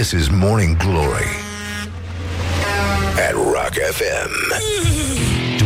[0.00, 1.30] This is Morning Glory
[3.26, 4.32] at Rock FM.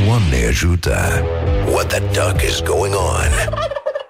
[0.04, 1.22] Doamne ajută!
[1.66, 3.30] What the duck is going on?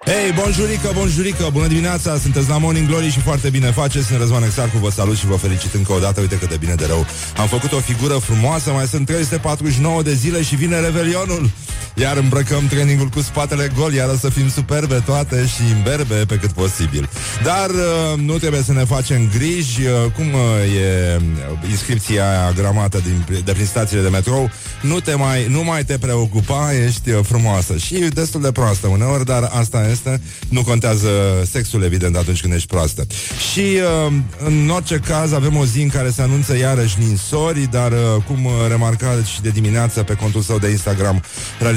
[0.05, 4.43] Hei, bonjurică, bonjurică, bună dimineața, sunteți la Morning Glory și foarte bine faceți, sunt Răzvan
[4.43, 7.05] Exarcu, vă salut și vă felicit încă o dată, uite cât de bine de rău.
[7.37, 11.49] Am făcut o figură frumoasă, mai sunt 349 de zile și vine Revelionul.
[11.95, 16.35] Iar îmbrăcăm trainingul cu spatele gol, iar o să fim superbe toate și imberbe pe
[16.35, 17.09] cât posibil.
[17.43, 20.39] Dar uh, nu trebuie să ne facem griji, uh, cum uh,
[20.81, 21.21] e
[21.69, 24.49] inscripția aia gramată din, de prin stațiile de metrou,
[24.81, 27.77] nu, te mai, nu mai te preocupa, ești frumoasă.
[27.77, 31.09] Și destul de proastă uneori, dar asta este este, nu contează
[31.51, 33.07] sexul, evident, atunci când ești proastă.
[33.51, 34.13] Și, uh,
[34.45, 38.49] în orice caz, avem o zi în care se anunță iarăși ninsori, dar, uh, cum
[38.67, 41.23] remarca și de dimineață pe contul său de Instagram,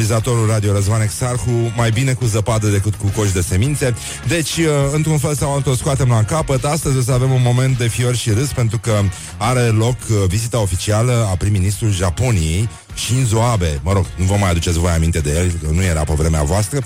[0.08, 3.94] realizatorul Radio Răzvan Exarhu, mai bine cu zăpadă decât cu coși de semințe.
[4.28, 6.64] Deci, uh, într-un fel sau altul, o scoatem la capăt.
[6.64, 9.00] Astăzi o să avem un moment de fior și râs, pentru că
[9.36, 9.96] are loc
[10.28, 15.18] vizita oficială a prim-ministrul Japoniei, Shinzo Abe, mă rog, nu vă mai aduceți voi aminte
[15.18, 16.82] de el, că nu era pe vremea voastră,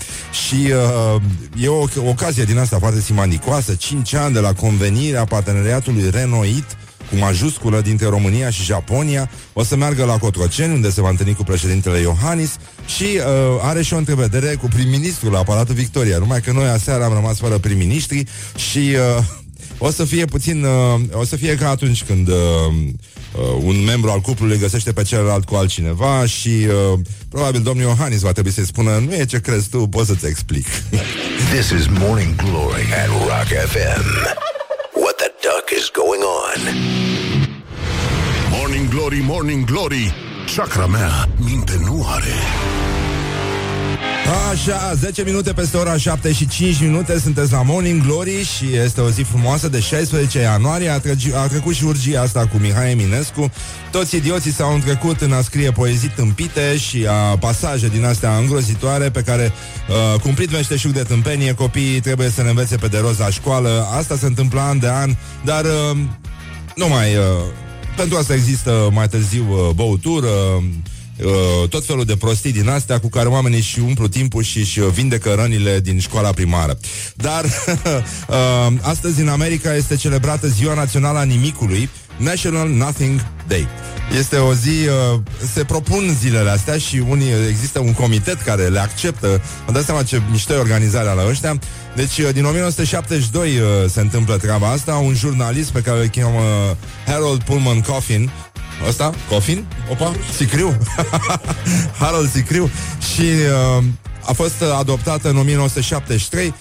[0.47, 0.73] și
[1.15, 1.23] uh,
[1.63, 6.77] e o ocazie din asta foarte simandicoasă, 5 ani de la convenirea parteneriatului renoit
[7.13, 11.35] cu majusculă dintre România și Japonia, o să meargă la Cotroceni, unde se va întâlni
[11.35, 13.23] cu președintele Iohannis și uh,
[13.63, 17.39] are și o întrevedere cu prim-ministrul la Palatul Victoria, numai că noi aseară am rămas
[17.39, 18.25] fără prim-ministri
[18.57, 18.79] și
[19.19, 19.25] uh,
[19.79, 24.11] o să fie puțin, uh, o să fie ca atunci când uh, uh, un membru
[24.11, 28.67] al cuplului găsește pe celălalt cu altcineva și uh, probabil domnul Iohannis va trebui să-i
[28.67, 30.67] spună nu e ce crezi tu, pot să-ți explic.
[31.53, 34.05] This is Morning Glory at Rock FM.
[35.03, 36.22] What the duck is going
[36.57, 36.75] on?
[38.51, 40.15] Morning Glory, Morning Glory,
[40.57, 42.33] chakra mea minte nu are.
[44.51, 49.01] Așa, 10 minute peste ora 7 și 5 minute Sunteți la Morning Glory Și este
[49.01, 52.91] o zi frumoasă de 16 ianuarie A, treci, a trecut și urgia asta cu Mihai
[52.91, 53.51] Eminescu
[53.91, 59.11] Toți idioții s-au întrecut în a scrie poezii tâmpite Și a pasaje din astea îngrozitoare
[59.11, 59.53] Pe care,
[59.89, 63.89] uh, cumplit meșteșug de tâmpenie Copiii trebuie să ne învețe pe de roz la școală
[63.97, 65.15] Asta se întâmplă an de an
[65.45, 65.99] Dar uh,
[66.77, 67.17] nu mai...
[67.17, 67.23] Uh,
[67.97, 73.09] pentru asta există mai târziu uh, băutură uh, tot felul de prostii din astea cu
[73.09, 76.79] care oamenii și umplu timpul și își vindecă rănile din școala primară.
[77.15, 83.69] Dar uh, astăzi în America este celebrată Ziua Națională a Nimicului, National Nothing Day.
[84.19, 85.21] Este o zi, uh,
[85.53, 89.41] se propun zilele astea și unii, există un comitet care le acceptă.
[89.67, 91.59] Am dat seama ce mișto organizarea la ăștia.
[91.95, 94.95] Deci, uh, din 1972 uh, se întâmplă treaba asta.
[94.95, 96.41] Un jurnalist pe care îl cheamă
[97.07, 98.31] Harold Pullman Coffin
[98.89, 100.77] ăsta, Coffin, opa, Sicriu,
[102.01, 102.71] Harold Sicriu
[103.15, 103.23] și
[103.79, 103.85] uh,
[104.27, 106.55] a fost adoptată în 1973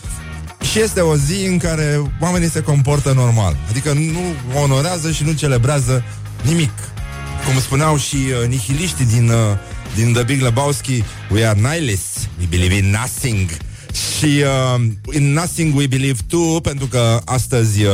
[0.72, 3.56] și este o zi în care oamenii se comportă normal.
[3.69, 6.03] Adică nu onorează și nu celebrează
[6.41, 6.72] nimic.
[7.46, 9.57] Cum spuneau și uh, nihiliștii din, uh,
[9.96, 13.50] din The Big Lebowski, we are nihilists, we believe in nothing.
[14.18, 14.81] Și uh,
[15.12, 17.91] in nothing we believe too, pentru că astăzi uh,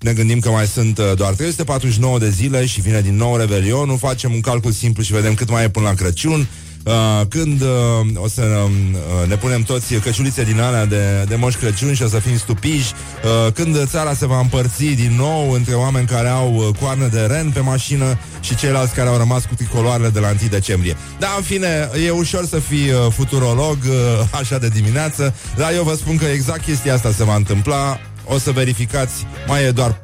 [0.00, 3.98] ne gândim că mai sunt uh, doar 349 de zile și vine din nou Revelionul,
[3.98, 6.46] facem un calcul simplu și vedem cât mai e până la Crăciun.
[6.84, 7.68] Uh, când uh,
[8.14, 12.08] o să uh, ne punem toți căciulițe din alea de, de moș Crăciun și o
[12.08, 12.92] să fim stupiji,
[13.24, 17.20] uh, când țara se va împărți din nou între oameni care au uh, coarne de
[17.20, 20.96] ren pe mașină și ceilalți care au rămas cu tricoloarele de la 1 decembrie.
[21.18, 25.82] Da, în fine, e ușor să fii uh, futurolog uh, așa de dimineață, dar eu
[25.82, 30.00] vă spun că exact chestia asta se va întâmpla o să verificați, mai e doar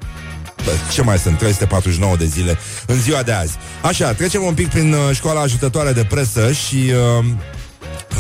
[0.92, 1.38] ce mai sunt?
[1.38, 3.56] 349 de zile în ziua de azi.
[3.82, 6.76] Așa, trecem un pic prin uh, școala ajutătoare de presă și
[7.18, 7.24] uh,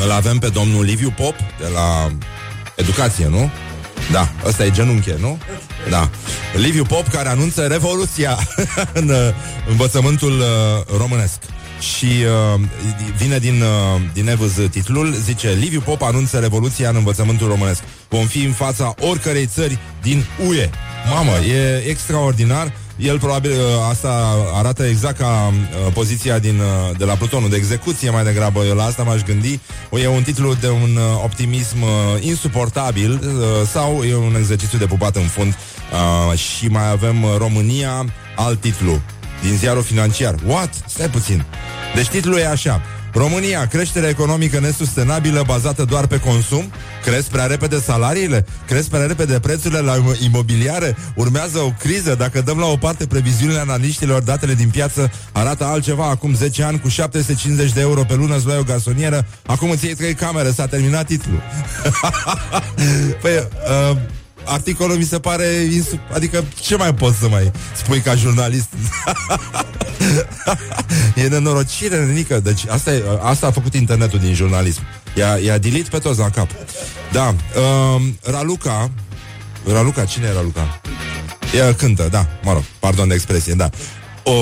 [0.04, 2.12] îl avem pe domnul Liviu Pop de la
[2.76, 3.50] Educație, nu?
[4.12, 5.38] Da, ăsta e genunche, nu?
[5.90, 6.10] Da.
[6.56, 8.38] Liviu Pop care anunță revoluția
[9.00, 9.16] în uh,
[9.68, 11.38] învățământul uh, românesc.
[11.80, 12.60] Și uh,
[13.16, 17.82] vine din, uh, din Evuz titlul, zice Liviu Pop anunță revoluția în învățământul românesc.
[18.08, 20.70] Vom fi în fața oricărei țări din UE.
[21.10, 22.72] Mamă, e extraordinar.
[22.96, 23.58] El probabil uh,
[23.90, 28.64] asta arată exact ca uh, poziția din, uh, de la plutonul de execuție mai degrabă.
[28.64, 29.60] Eu la asta m-aș gândi.
[29.90, 31.88] O, e un titlu de un uh, optimism uh,
[32.20, 35.54] insuportabil uh, sau e un exercițiu de pupat în fund.
[36.32, 38.04] Uh, și mai avem uh, România,
[38.36, 39.00] alt titlu
[39.42, 40.34] din ziarul financiar.
[40.46, 40.70] What?
[40.86, 41.44] Stai puțin.
[41.94, 42.82] Deci titlul e așa.
[43.18, 46.72] România, creștere economică nesustenabilă bazată doar pe consum?
[47.04, 48.46] Cresc prea repede salariile?
[48.66, 50.96] Cresc prea repede prețurile la imobiliare?
[51.14, 52.14] Urmează o criză?
[52.14, 56.08] Dacă dăm la o parte previziunile analiștilor, datele din piață arată altceva.
[56.08, 59.84] Acum 10 ani, cu 750 de euro pe lună îți luai o gasonieră, acum îți
[59.84, 61.42] iei trei camere, s-a terminat titlul.
[63.22, 63.48] păi,
[63.90, 63.96] uh,
[64.48, 68.68] articolul mi se pare insu- Adică ce mai poți să mai spui ca jurnalist?
[71.22, 72.40] e nenorocire, nenică.
[72.40, 74.80] Deci asta, e, asta a făcut internetul din jurnalism.
[75.14, 76.48] I-a, i-a delete pe toți la cap.
[77.12, 78.90] Da, uh, Raluca
[79.72, 80.80] Raluca, cine e Raluca?
[81.54, 83.70] Ea cântă, da, mă rog, pardon de expresie, da.
[84.22, 84.32] O,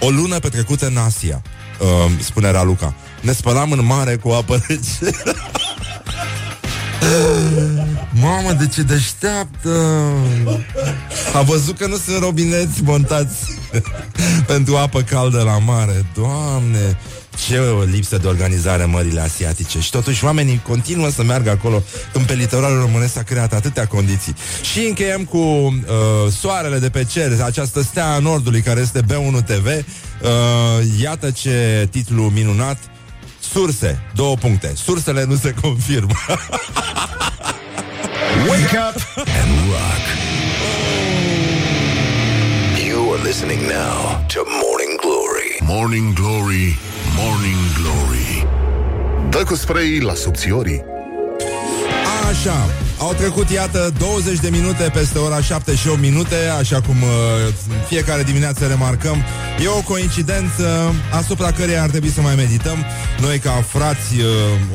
[0.00, 1.42] o lună petrecută în Asia
[1.78, 2.94] uh, Spune Raluca.
[3.20, 4.80] Ne spălam în mare cu apă rece
[8.22, 9.70] Mamă, de ce deșteaptă
[11.34, 13.58] A văzut că nu sunt robineți montați
[14.46, 16.06] Pentru apă caldă la mare.
[16.14, 16.98] Doamne
[17.46, 19.80] ce o lipsă de organizare în mările asiatice.
[19.80, 21.82] Și totuși oamenii continuă să meargă acolo.
[22.12, 24.34] Când pe litoralul românesc s-a creat atâtea condiții.
[24.72, 25.74] Și încheiem cu uh,
[26.40, 29.82] soarele de pe cer Această stea a nordului care este B1 TV uh,
[31.00, 32.78] Iată ce titlu minunat
[33.52, 34.72] Surse, două puncte.
[34.74, 36.14] Sursele nu se confirmă.
[38.48, 40.04] Wake up and rock.
[42.86, 45.50] You are listening now to Morning Glory.
[45.60, 46.78] Morning Glory,
[47.16, 48.46] Morning Glory.
[49.30, 50.84] Dă cu spray la subțiorii.
[52.30, 52.68] Așa,
[52.98, 57.08] au trecut, iată, 20 de minute peste ora 7 și 8 minute, așa cum uh,
[57.88, 59.24] fiecare dimineață remarcăm.
[59.62, 62.84] E o coincidență asupra căreia ar trebui să mai medităm.
[63.20, 64.24] Noi, ca frați uh,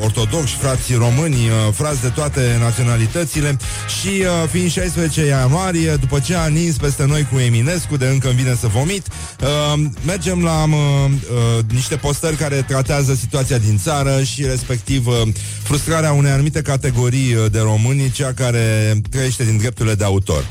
[0.02, 3.56] ortodoxi, frați români, uh, frați de toate naționalitățile
[4.00, 8.28] și uh, fiind 16 ianuarie, după ce a nins peste noi cu Eminescu, de încă
[8.28, 10.74] îmi vine să vomit, uh, mergem la uh,
[11.10, 15.14] uh, niște postări care tratează situația din țară și respectiv uh,
[15.62, 20.44] frustrarea unei anumite categorii uh, de români, cea care trăiește din drepturile de autor.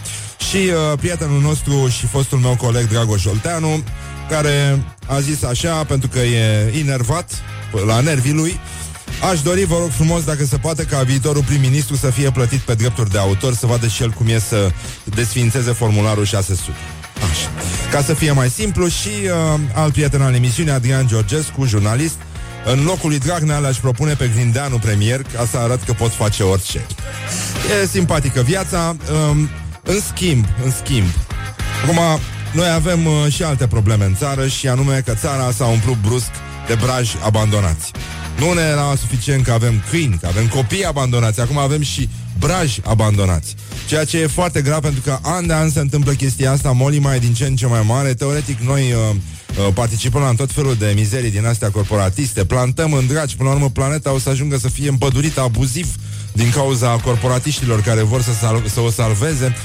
[0.50, 3.84] Și uh, prietenul nostru și fostul meu coleg Dragoș Olteanu,
[4.30, 7.32] care a zis așa, pentru că e inervat
[7.86, 8.60] la nervii lui,
[9.32, 12.74] Aș dori, vă rog frumos, dacă se poate, ca viitorul prim-ministru să fie plătit pe
[12.74, 14.72] drepturi de autor, să vadă și el cum e să
[15.04, 16.72] desfințeze formularul 600.
[17.32, 17.50] Așa.
[17.92, 22.16] Ca să fie mai simplu și uh, alt prieten al emisiunii, Adrian Georgescu, jurnalist,
[22.66, 26.44] în locul lui Dragnea le-aș propune pe Grindeanu premier ca să arăt că pot face
[26.44, 26.86] orice.
[27.82, 28.96] E simpatică viața.
[29.30, 29.50] Um,
[29.84, 31.08] în schimb, în schimb,
[31.84, 32.00] acum
[32.56, 36.30] noi avem uh, și alte probleme în țară și anume că țara s-a umplut brusc
[36.68, 37.92] de braji abandonați.
[38.40, 42.10] Nu ne era suficient că avem câini, că avem copii abandonați, acum avem și
[42.40, 43.56] braji abandonați.
[43.88, 47.16] Ceea ce e foarte grav pentru că an de an se întâmplă chestia asta, molima
[47.16, 48.14] e din ce în ce mai mare.
[48.14, 49.16] Teoretic noi uh,
[49.58, 53.56] uh, participăm la tot felul de mizerii din astea corporatiste, plantăm în dragi, până la
[53.56, 55.96] urmă planeta o să ajungă să fie împădurită abuziv
[56.36, 59.56] din cauza corporatiștilor care vor să, sal- să o salveze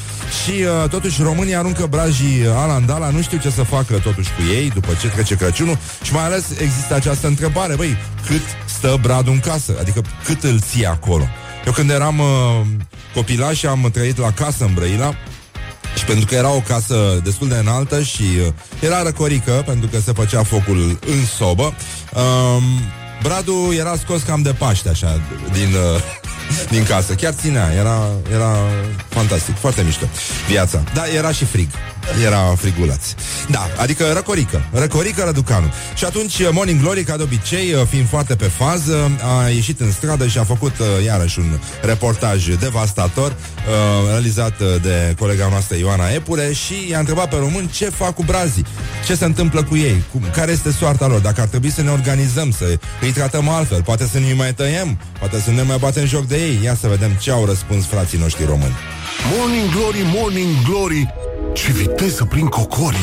[0.42, 4.70] și uh, totuși România aruncă brajii alandala, nu știu ce să facă totuși cu ei
[4.70, 7.96] după ce trece Crăciunul și mai ales există această întrebare, băi,
[8.26, 9.76] cât stă bradul în casă?
[9.80, 11.28] Adică cât îl ții acolo?
[11.66, 12.26] Eu când eram uh,
[13.14, 15.14] copilaș am trăit la casă în Brăila
[15.96, 20.00] și pentru că era o casă destul de înaltă și uh, era răcorică, pentru că
[20.00, 22.62] se făcea focul în sobă, um,
[23.22, 25.20] Bradul era scos cam de Paște, așa,
[25.52, 26.00] din, uh,
[26.70, 27.14] din casă.
[27.14, 28.56] Chiar ținea, era, era
[29.08, 30.06] fantastic, foarte mișto
[30.48, 30.82] viața.
[30.94, 31.68] Da, era și frig.
[32.24, 33.02] Era friguleț.
[33.48, 34.62] Da, adică răcorică.
[34.72, 35.72] Răcorică Răducanu.
[35.94, 39.80] Și atunci uh, Morning Glory, ca de obicei, uh, fiind foarte pe fază, a ieșit
[39.80, 45.48] în stradă și a făcut uh, iarăși un reportaj devastator uh, realizat uh, de colega
[45.50, 48.66] noastră Ioana Epure și i-a întrebat pe români ce fac cu brazii,
[49.06, 51.90] ce se întâmplă cu ei, cum, care este soarta lor, dacă ar trebui să ne
[51.90, 56.06] organizăm, să îi tratăm altfel, poate să ne mai tăiem, poate să ne mai batem
[56.06, 56.58] joc de ei.
[56.62, 58.74] Ia să vedem ce au răspuns frații noștri români.
[59.36, 61.14] Morning Glory, Morning Glory
[61.52, 62.98] Ce viteză prin cocorii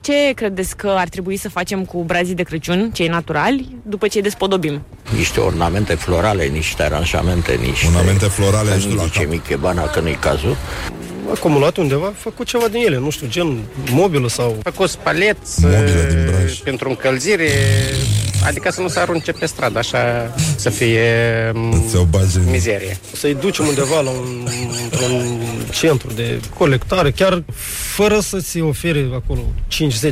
[0.00, 4.16] Ce credeți că ar trebui să facem cu brazii de Crăciun, cei naturali, după ce
[4.16, 4.82] îi despodobim?
[5.16, 7.86] niște ornamente florale, niște aranjamente, niște...
[7.86, 9.30] Ornamente florale, Să știu nu la zice cap.
[9.30, 10.56] Michebana că nu-i cazul.
[11.34, 13.58] Acumulat undeva, făcut ceva din ele, nu știu, gen
[13.90, 14.58] mobilă sau...
[14.62, 16.52] făcut paleți Mobilă din Braj.
[16.52, 17.48] uh, pentru încălzire,
[18.46, 21.10] adică să nu se arunce pe stradă, așa să fie
[21.54, 22.50] m, Să o bagi în...
[22.50, 22.98] mizerie.
[23.12, 24.48] Să-i ducem undeva la un,
[24.82, 27.42] într-un centru de colectare, chiar
[27.94, 29.40] fără să ți ofere acolo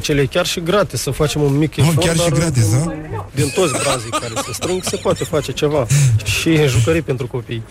[0.00, 2.70] 5-10 lei, chiar și gratis, să facem un mic Oh, efort, chiar și dar gratis,
[2.70, 2.92] da?
[3.34, 5.86] Din toți brazii care se strâng, se poate face ceva.
[6.24, 7.62] Și jucării pentru copii.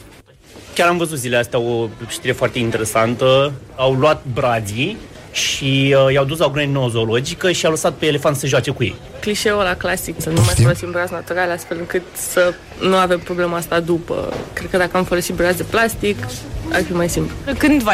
[0.77, 3.53] Chiar am văzut zilele astea o știre foarte interesantă.
[3.75, 4.97] Au luat brazii
[5.31, 8.71] și uh, i-au dus la o grădină zoologică și au lăsat pe elefant să joace
[8.71, 8.95] cu ei.
[9.19, 10.63] Clișeul ăla clasic, să nu mai Poftim?
[10.63, 14.33] folosim brazi naturale, astfel încât să nu avem problema asta după.
[14.53, 16.17] Cred că dacă am folosit brazi de plastic,
[16.71, 17.35] ar fi mai simplu.
[17.57, 17.91] Când va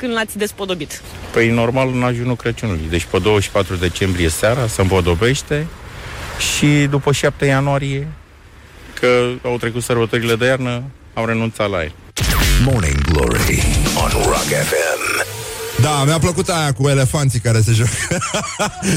[0.00, 1.02] când l-ați despodobit?
[1.32, 2.86] Păi normal în ajunul Crăciunului.
[2.90, 5.66] Deci pe 24 decembrie seara se împodobește
[6.54, 8.08] și după 7 ianuarie,
[9.00, 10.82] că au trecut sărbătorile de iarnă,
[11.14, 11.92] au renunțat la el.
[12.64, 13.62] Morning Glory
[13.96, 15.30] on Rock FM.
[15.80, 18.18] Da, mi-a plăcut aia cu elefanții care se joacă.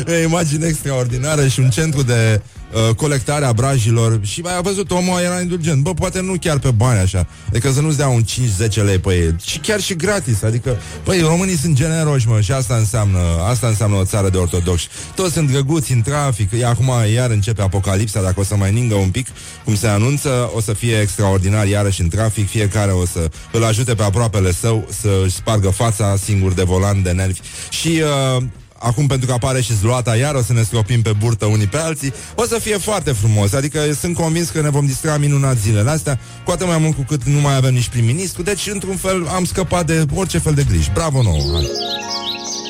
[0.11, 2.41] e o imagine extraordinară și un centru de
[2.73, 4.19] uh, colectare a brajilor.
[4.21, 5.81] Și mai a văzut, omul era indulgent.
[5.81, 7.27] Bă, poate nu chiar pe bani așa.
[7.49, 9.35] Adică să nu-ți dea un 5-10 lei pe ei.
[9.45, 10.43] Și chiar și gratis.
[10.43, 12.41] Adică, băi, românii sunt generoși, mă.
[12.41, 13.19] Și asta înseamnă,
[13.49, 14.87] asta înseamnă o țară de ortodoxi.
[15.15, 16.51] Toți sunt drăguți în trafic.
[16.51, 18.21] E, acum iar începe apocalipsa.
[18.21, 19.27] Dacă o să mai ningă un pic,
[19.63, 22.49] cum se anunță, o să fie extraordinar iarăși în trafic.
[22.49, 27.11] Fiecare o să îl ajute pe aproapele său să-și spargă fața singur de volan de
[27.11, 27.39] nervi.
[27.69, 28.01] Și
[28.37, 28.43] uh,
[28.85, 31.77] acum pentru că apare și zluata iar o să ne stropim pe burtă unii pe
[31.77, 33.53] alții, o să fie foarte frumos.
[33.53, 37.03] Adică sunt convins că ne vom distra minunat zilele astea, cu atât mai mult cu
[37.07, 40.63] cât nu mai avem nici prim-ministru, deci într-un fel am scăpat de orice fel de
[40.69, 40.91] griji.
[40.93, 41.61] Bravo nouă!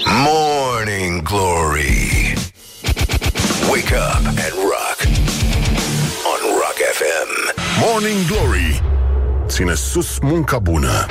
[0.05, 0.27] Hai.
[0.27, 2.33] Morning Glory.
[3.71, 4.97] Wake up and rock
[6.31, 7.29] on Rock FM.
[7.87, 8.83] Morning Glory
[9.47, 11.05] Ține sus munca bună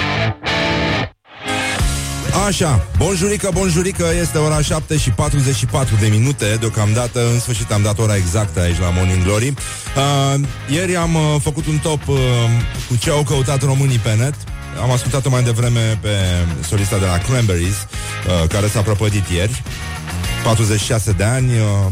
[2.42, 7.98] Așa, bonjurică, bonjurică, este ora 7 și 44 de minute Deocamdată, în sfârșit am dat
[7.98, 9.48] ora exactă aici la Morning Glory.
[9.48, 12.16] Uh, Ieri am uh, făcut un top uh,
[12.88, 14.34] cu ce au căutat românii pe net.
[14.82, 16.08] Am ascultat-o mai devreme pe
[16.68, 19.62] solista de la Cranberries uh, Care s-a prăpădit ieri.
[20.44, 21.90] 46 de ani, uh,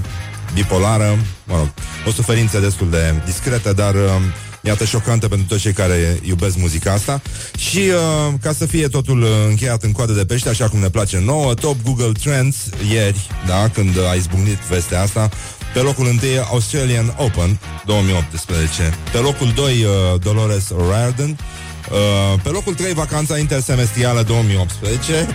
[0.55, 1.69] bipolară Mă rog,
[2.07, 3.95] o suferință destul de discretă, dar...
[3.95, 4.21] Uh,
[4.65, 7.23] Iată, șocantă pentru toți cei care iubesc muzica asta.
[7.57, 10.89] Și uh, ca să fie totul uh, încheiat în coadă de pește Așa cum ne
[10.89, 12.57] place nouă Top Google Trends
[12.93, 15.31] ieri Da, când a izbucnit vestea asta
[15.73, 16.19] pe locul 1
[16.51, 21.31] Australian Open 2018 Pe locul 2 uh, Dolores O'Riordan.
[21.31, 25.27] Uh, Pe locul 3 Vacanța intersemestrială 2018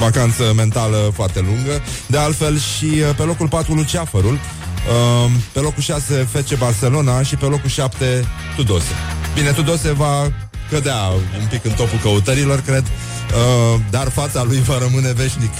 [0.00, 1.82] Vacanță mentală foarte lungă.
[2.06, 4.38] De altfel și uh, pe locul 4 Luceafărul
[4.86, 8.24] Uh, pe locul 6 FC Barcelona și pe locul 7
[8.56, 8.92] Tudose.
[9.34, 10.32] Bine, Tudose va
[10.70, 11.02] cădea
[11.40, 15.52] un pic în topul căutărilor, cred, uh, dar fața lui va rămâne veșnic.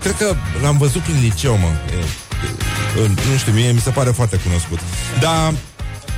[0.00, 1.66] Cred că l-am văzut prin liceu, mă.
[1.66, 1.96] E,
[3.02, 4.78] e, nu știu, mie mi se pare foarte cunoscut.
[5.20, 5.54] Dar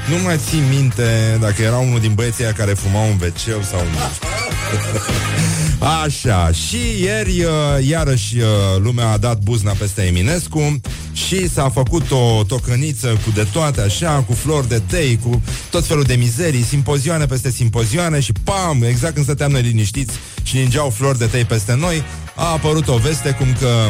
[0.08, 3.80] nu mai țin minte dacă era unul din băieții aia care fuma un wc sau
[3.80, 3.98] nu
[5.86, 8.44] Așa, și ieri uh, iarăși uh,
[8.78, 10.80] lumea a dat buzna peste Eminescu
[11.12, 15.86] și s-a făcut o tocăniță cu de toate așa, cu flori de tei, cu tot
[15.86, 20.90] felul de mizerii, simpozioane peste simpozioane și pam, exact când stăteam noi liniștiți și ningeau
[20.90, 22.02] flori de tei peste noi,
[22.34, 23.88] a apărut o veste cum că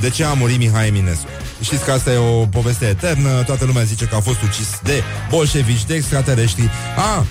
[0.00, 1.28] de ce a murit Mihai Eminescu.
[1.62, 5.02] Știți că asta e o poveste eternă, toată lumea zice că a fost ucis de
[5.30, 6.70] bolșevici, de extraterestri.
[6.96, 7.26] A,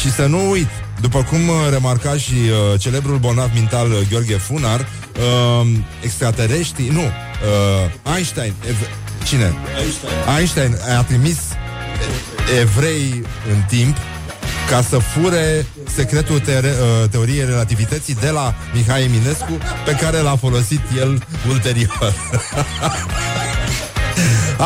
[0.00, 0.68] și să nu uit,
[1.00, 5.66] după cum uh, remarca și uh, celebrul bolnav mental uh, Gheorghe Funar, uh,
[6.02, 8.88] extraterestri, nu, uh, Einstein, ev-
[9.24, 9.54] cine?
[9.80, 10.12] Einstein.
[10.38, 11.38] Einstein a trimis
[12.60, 13.96] evrei în timp
[14.68, 20.36] ca să fure secretul teore- uh, teoriei relativității de la Mihai Eminescu, pe care l-a
[20.36, 22.14] folosit el ulterior.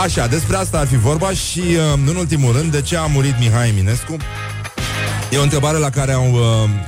[0.05, 1.77] Așa, despre asta ar fi vorba și, uh,
[2.07, 4.17] în ultimul rând, de ce a murit Mihai Eminescu?
[5.35, 6.41] E o întrebare la care au uh,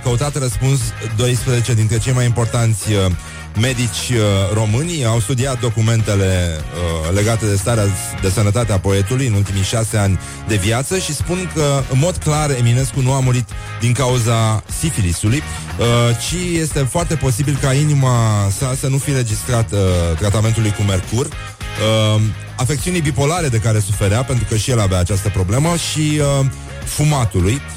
[0.02, 0.80] căutat răspuns
[1.16, 3.12] 12 dintre cei mai importanți uh,
[3.60, 4.18] medici uh,
[4.54, 5.04] români.
[5.04, 7.84] Au studiat documentele uh, legate de starea
[8.22, 12.16] de sănătate a poetului în ultimii șase ani de viață și spun că, în mod
[12.16, 13.48] clar, Eminescu nu a murit
[13.80, 15.42] din cauza sifilisului,
[15.78, 19.78] uh, ci este foarte posibil ca inima sa să nu fi registrat uh,
[20.18, 21.26] tratamentului cu mercur.
[21.26, 22.20] Uh,
[22.56, 26.46] afecțiunii bipolare de care suferea, pentru că și el avea această problemă, și uh,
[26.84, 27.54] fumatului.
[27.54, 27.75] Uh,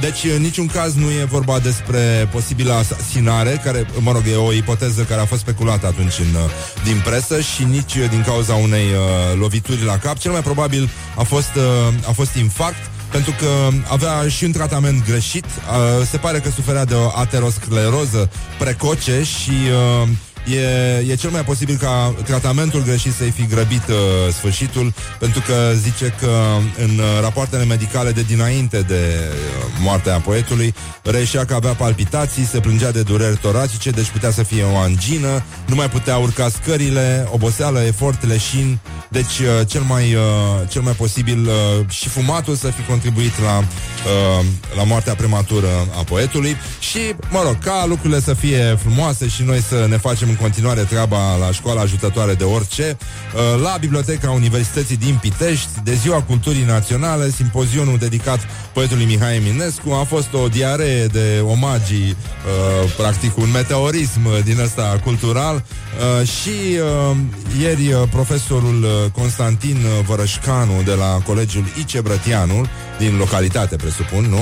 [0.00, 4.52] deci, în niciun caz nu e vorba despre posibilă asasinare, care, mă rog, e o
[4.52, 6.50] ipoteză care a fost speculată atunci în, uh,
[6.84, 10.18] din presă și nici uh, din cauza unei uh, lovituri la cap.
[10.18, 15.04] Cel mai probabil a fost, uh, a fost infarct pentru că avea și un tratament
[15.04, 15.44] greșit.
[15.44, 19.50] Uh, se pare că suferea de o ateroscleroză precoce și
[20.02, 20.08] uh,
[20.44, 25.72] e, e cel mai posibil ca tratamentul greșit să-i fi grăbit uh, sfârșitul, pentru că
[25.74, 26.30] zice că
[26.78, 32.60] în uh, rapoartele medicale de dinainte de uh, moartea poetului reșea că avea palpitații, se
[32.60, 37.28] plângea de dureri toracice, deci putea să fie o angină, nu mai putea urca scările,
[37.30, 42.66] oboseală, efort, leșin, deci uh, cel mai, uh, cel mai posibil uh, și fumatul să
[42.66, 44.44] fi contribuit la, uh,
[44.76, 46.56] la moartea prematură a poetului.
[46.78, 46.98] Și,
[47.30, 51.36] mă rog, ca lucrurile să fie frumoase și noi să ne facem în continuare treaba
[51.36, 57.30] la școala ajutătoare de orice, uh, la Biblioteca Universității din Pitești, de Ziua Culturii Naționale,
[57.30, 58.40] simpozionul dedicat
[58.72, 65.00] poetului Mihai Eminescu, a fost o diaree de omagii, uh, practic un meteorism din ăsta
[65.04, 65.64] cultural.
[66.20, 66.78] Uh, și
[67.10, 67.16] uh,
[67.60, 74.24] ieri uh, profesorul uh, Constantin uh, Vărășcanu de la Colegiul Ice Brătianul, din localitate, presupun,
[74.24, 74.40] nu?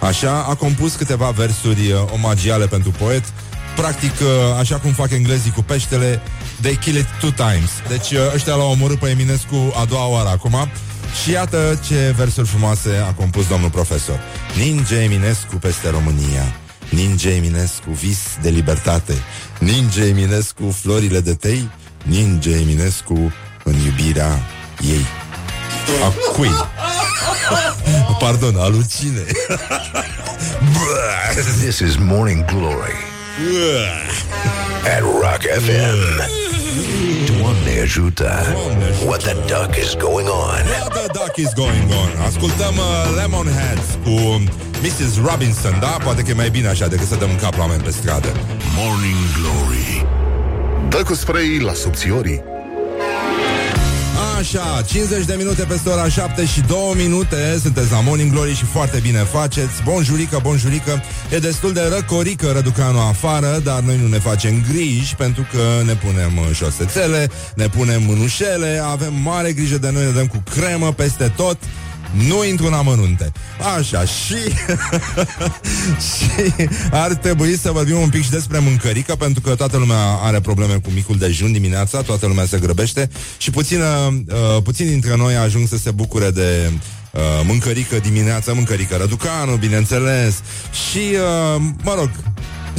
[0.00, 3.24] Așa, a compus câteva versuri uh, omagiale pentru poet,
[3.76, 6.20] practic, uh, așa cum fac englezii cu peștele,
[6.60, 7.70] they kill it two times.
[7.88, 10.68] Deci uh, ăștia l-au omorât pe Eminescu a doua oară acum.
[11.22, 14.20] Și iată ce versuri frumoase a compus domnul profesor.
[14.56, 16.54] Ninge Eminescu peste România.
[16.88, 19.14] Ninge Eminescu vis de libertate.
[19.58, 21.70] Ninge Eminescu florile de tei.
[22.02, 23.32] Ninge Eminescu
[23.64, 24.40] în iubirea
[24.80, 25.06] ei.
[26.04, 26.50] A cui?
[28.22, 29.24] Pardon, alucine.
[31.60, 35.98] This is Morning Glory at Rock FM.
[37.26, 38.30] Doamne ajută!
[39.06, 40.62] What the duck is going on?
[40.80, 42.24] What the duck is going on?
[42.26, 44.42] Ascultăm uh, Lemonheads cu
[44.82, 45.26] Mrs.
[45.28, 45.96] Robinson, da?
[46.04, 48.28] Poate că e mai bine așa decât să dăm în cap la oameni pe stradă.
[48.76, 50.06] Morning Glory
[50.88, 52.42] Dă cu spray la subțiorii
[54.44, 57.58] Așa, 50 de minute peste ora 7 și 2 minute.
[57.62, 59.82] Sunteți la Morning Glory și foarte bine faceți.
[59.84, 61.02] Bonjurică, bonjurică.
[61.30, 65.94] E destul de răcorică răducanul afară Dar noi nu ne facem griji Pentru că ne
[65.94, 71.32] punem șosețele Ne punem mânușele Avem mare grijă de noi, ne dăm cu cremă peste
[71.36, 71.58] tot
[72.10, 73.32] nu intru în amănunte.
[73.76, 74.36] Așa, și...
[76.08, 76.52] și
[76.90, 80.74] ar trebui să vorbim un pic și despre mâncărică, pentru că toată lumea are probleme
[80.74, 85.68] cu micul dejun dimineața, toată lumea se grăbește și puțin, uh, puțin dintre noi ajung
[85.68, 86.70] să se bucure de
[87.12, 90.34] uh, mâncărică dimineața, mâncărică răducanu, bineînțeles,
[90.90, 92.10] și, uh, mă rog,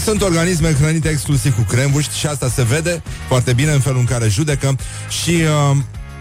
[0.03, 4.05] sunt organisme hrănite exclusiv cu crembuști și asta se vede foarte bine în felul în
[4.05, 4.75] care judecă
[5.23, 5.77] și uh,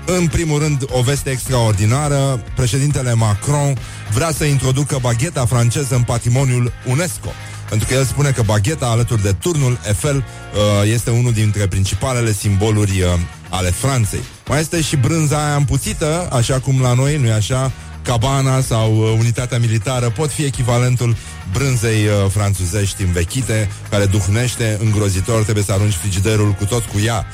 [0.06, 2.42] în primul rând, o veste extraordinară.
[2.56, 3.78] Președintele Macron
[4.12, 7.32] vrea să introducă bagheta franceză în patrimoniul UNESCO.
[7.68, 12.32] Pentru că el spune că bagheta, alături de turnul Eiffel, uh, este unul dintre principalele
[12.32, 14.20] simboluri uh, ale Franței.
[14.48, 17.72] Mai este și brânza aia împuțită, așa cum la noi, nu-i așa?
[18.02, 21.16] Cabana sau uh, unitatea militară pot fi echivalentul
[21.52, 27.26] brânzei uh, franțuzești învechite, care duhnește îngrozitor, trebuie să arunci frigiderul cu tot cu ea.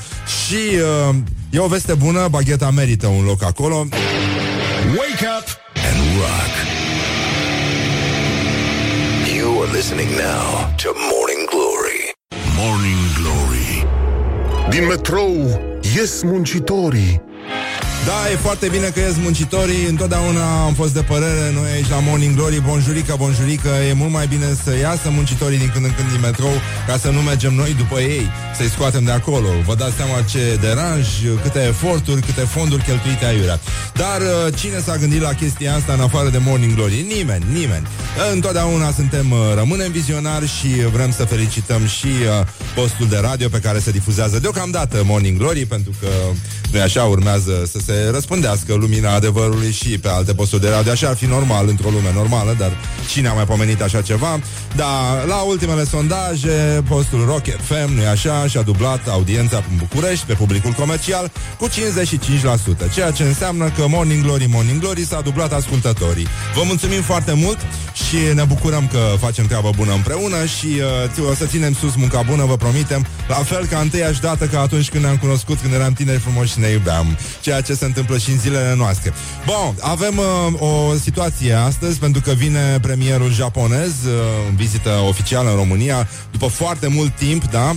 [0.45, 0.77] Și
[1.09, 1.15] uh,
[1.51, 3.87] e o veste bună, bagheta merită un loc acolo.
[4.99, 5.47] Wake up
[5.89, 6.53] And rock.
[9.37, 12.01] You are listening now to Morning Glory.
[12.57, 13.87] Morning Glory
[14.71, 15.61] Din metrou
[15.97, 17.23] ies muncitorii
[18.07, 19.85] Da, e foarte bine că ies muncitorii.
[19.89, 21.53] Întotdeauna am fost de părere.
[21.55, 23.69] Noi aici la Morning Glory, bonjurică, bonjurică.
[23.89, 26.53] E mult mai bine să iasă muncitorii din când în când din metrou
[26.87, 29.49] Ca să nu mergem noi după ei Să-i scoatem de acolo.
[29.67, 31.07] Vă dați seama ce deranj,
[31.43, 33.61] câte eforturi Câte fonduri cheltuite aiurea.
[33.93, 37.07] Dar uh, cine s-a gândit la chestia asta În afară de Morning Glory?
[37.17, 37.87] Nimeni, nimeni.
[38.33, 43.59] Întotdeauna suntem, uh, rămânem vizionari Și vrem să felicităm și uh, Postul de radio pe
[43.59, 46.09] care se difuzează Deocamdată Morning Glory Pentru că
[46.73, 50.93] nu așa urmează să se răspândească lumina adevărului și pe alte posturi de radio.
[50.93, 52.73] Așa ar fi normal într-o lume normală, dar
[53.11, 54.41] cine a mai pomenit așa ceva?
[54.77, 60.33] Da, la ultimele sondaje, postul Rock FM, nu așa, și-a dublat audiența în București pe
[60.33, 61.73] publicul comercial cu 55%,
[62.95, 66.27] ceea ce înseamnă că Morning Glory, Morning Glory s-a dublat ascultătorii.
[66.55, 67.59] Vă mulțumim foarte mult
[67.93, 70.81] și ne bucurăm că facem treabă bună împreună și
[71.19, 74.61] uh, o să ținem sus munca bună, vă promitem, la fel ca întâiași dată ca
[74.61, 78.19] atunci când ne-am cunoscut, când eram tineri frumoși și ne iubeam, ceea ce se întâmplă
[78.19, 79.13] și în zilele noastre.
[79.47, 84.13] Bun, avem uh, o situație astăzi pentru că vine premierul japonez uh,
[84.49, 87.77] în vizită oficială în România după foarte mult timp, da?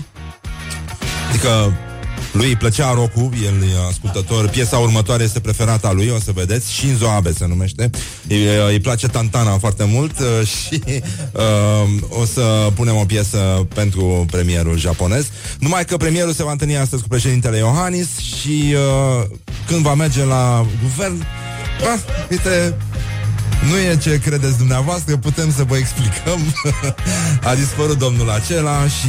[1.30, 1.74] Adică
[2.34, 4.50] lui îi plăcea rock el e ascultător.
[4.50, 6.68] Piesa următoare este preferata lui, o să vedeți.
[6.68, 7.90] Shinzo Abe se numește.
[8.28, 14.26] Îi, îi place Tantana foarte mult uh, și uh, o să punem o piesă pentru
[14.32, 15.28] premierul japonez.
[15.60, 19.26] Numai că premierul se va întâlni astăzi cu președintele Iohannis și uh,
[19.68, 21.26] când va merge la guvern,
[21.94, 22.78] ah, uite,
[23.70, 26.40] nu e ce credeți dumneavoastră, putem să vă explicăm.
[27.50, 29.08] a dispărut domnul acela și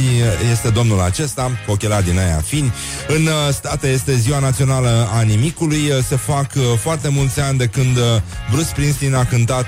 [0.51, 2.73] este domnul acesta, cu ochelari din aia fini.
[3.07, 5.91] În uh, state este ziua națională a nimicului.
[6.07, 8.03] Se fac uh, foarte mulți ani de când uh,
[8.51, 9.67] Bruce Springsteen a cântat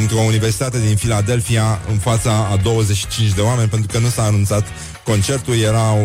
[0.00, 4.66] într-o universitate din Philadelphia în fața a 25 de oameni pentru că nu s-a anunțat
[5.08, 5.98] concertul, erau,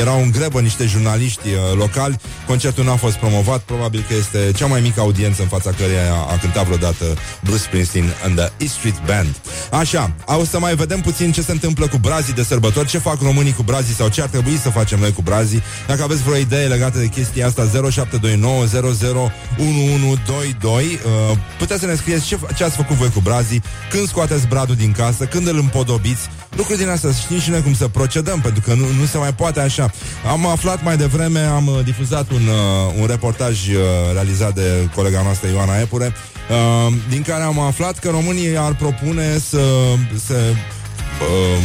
[0.00, 2.16] erau în grebă niște jurnaliști uh, locali.
[2.46, 6.38] Concertul n-a fost promovat, probabil că este cea mai mică audiență în fața căreia a
[6.40, 7.04] cântat vreodată
[7.42, 9.36] Bruce Springsteen and the E Street Band.
[9.70, 13.20] Așa, o să mai vedem puțin ce se întâmplă cu brazii de sărbători, ce fac
[13.22, 15.62] românii cu brazii sau ce ar trebui să facem noi cu brazii.
[15.86, 18.64] Dacă aveți vreo idee legată de chestia asta, 0729
[19.56, 24.46] 001122, uh, puteți să ne scrieți ce, ce ați făcut voi cu brazii, când scoateți
[24.46, 27.88] bradul din casă, când îl împodobiți, lucruri din astea, să știm și noi cum să
[27.88, 29.90] procedăm, pentru că nu, nu se mai poate așa.
[30.30, 33.76] Am aflat mai devreme, am uh, difuzat un, uh, un reportaj uh,
[34.12, 36.12] realizat de colega noastră Ioana Epure,
[36.50, 39.62] uh, din care am aflat că românii ar propune să,
[40.26, 40.34] să
[41.20, 41.62] uh,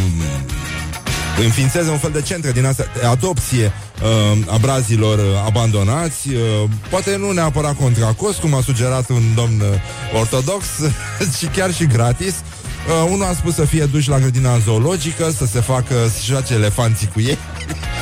[1.44, 3.72] înființeze un fel de centre din asta de adopție
[4.02, 9.24] uh, a brazilor uh, abandonați, uh, poate nu neapărat contra cost, cum a sugerat un
[9.36, 10.66] domn uh, ortodox,
[11.40, 12.34] ci chiar și gratis.
[12.34, 12.59] Uh,
[12.94, 17.08] unul a spus să fie duși la grădina zoologică, să se facă, să joace elefanții
[17.08, 17.38] cu ei.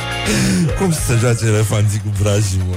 [0.78, 2.74] Cum să se joace elefanții cu brazii, mă?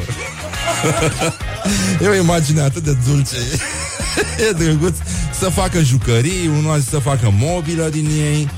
[2.06, 3.36] e o imagine atât de dulce.
[4.50, 4.96] e drăguț
[5.40, 8.50] să facă jucării, unul a zis să facă mobilă din ei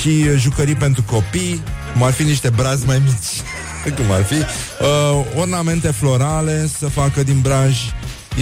[0.00, 3.94] și jucării pentru copii, cum ar fi niște brazi mai mici.
[3.96, 4.34] cum ar fi?
[4.34, 7.76] Uh, ornamente florale să facă din braj.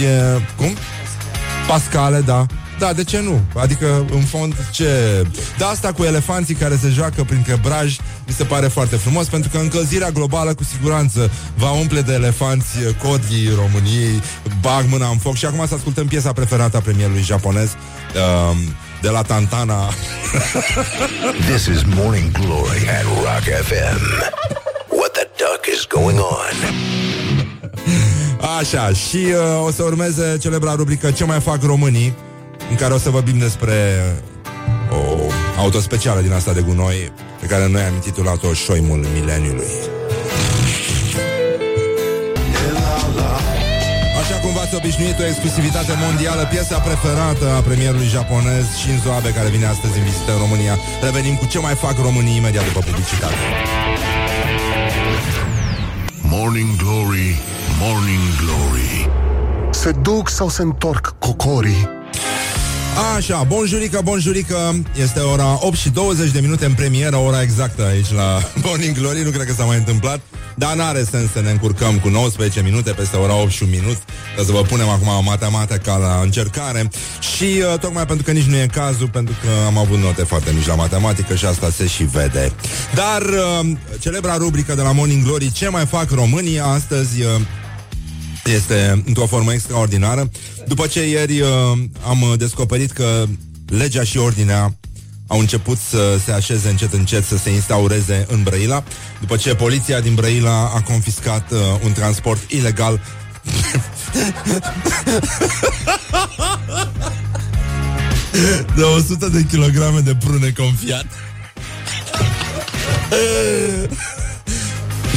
[0.03, 0.75] E, cum?
[1.67, 2.45] Pascale, da.
[2.83, 3.41] Da, de ce nu?
[3.55, 4.87] Adică, în fond, ce...
[5.57, 9.49] Da, asta cu elefanții care se joacă printre braj mi se pare foarte frumos, pentru
[9.49, 12.67] că încălzirea globală cu siguranță va umple de elefanți
[13.03, 14.21] codii României,
[14.61, 18.57] bag mâna în foc și acum să ascultăm piesa preferată a premierului japonez, uh,
[19.01, 19.89] de la Tantana.
[21.49, 24.01] This is Morning Glory at Rock FM.
[24.87, 26.55] What the duck is going on?
[28.59, 32.15] Așa, și uh, o să urmeze celebra rubrică Ce mai fac românii,
[32.69, 33.75] în care o să vorbim despre
[34.91, 39.73] o autospecială din asta de gunoi, pe care noi am intitulat-o Șoimul Mileniului.
[44.21, 49.49] Așa cum v-ați obișnuit, o exclusivitate mondială, piesa preferată a premierului japonez Shinzo Abe, care
[49.49, 50.75] vine astăzi în vizită în România.
[51.01, 53.41] Revenim cu ce mai fac românii imediat după publicitate.
[56.21, 57.41] Morning Glory,
[57.81, 59.09] Morning Glory
[59.69, 62.02] Se duc sau se întorc cocorii?
[62.93, 64.75] Așa, bonjurică, bonjurică.
[65.01, 69.23] Este ora 8 și 20 de minute în premieră Ora exactă aici la Morning Glory.
[69.23, 70.19] Nu cred că s-a mai întâmplat
[70.55, 73.97] Dar n-are sens să ne încurcăm cu 19 minute Peste ora 8 și un minut.
[74.45, 76.89] Să vă punem acum matematica la încercare.
[77.35, 80.51] Și uh, tocmai pentru că nici nu e cazul Pentru că am avut note foarte
[80.55, 82.51] mici la matematică Și asta se și vede.
[82.93, 87.27] Dar uh, celebra rubrică de la Morning Glory Ce mai fac românii astăzi uh,
[88.43, 90.29] este într-o formă extraordinară.
[90.67, 91.47] După ce ieri uh,
[92.07, 93.25] am descoperit că
[93.67, 94.75] legea și ordinea
[95.27, 98.83] au început să se așeze încet încet, să se instaureze în Brăila,
[99.19, 103.01] după ce poliția din Brăila a confiscat uh, un transport ilegal
[108.75, 111.05] de 100 de kilograme de prune confiat.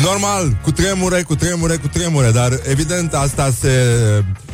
[0.03, 3.71] Normal, cu tremure, cu tremure, cu tremure, dar evident asta se,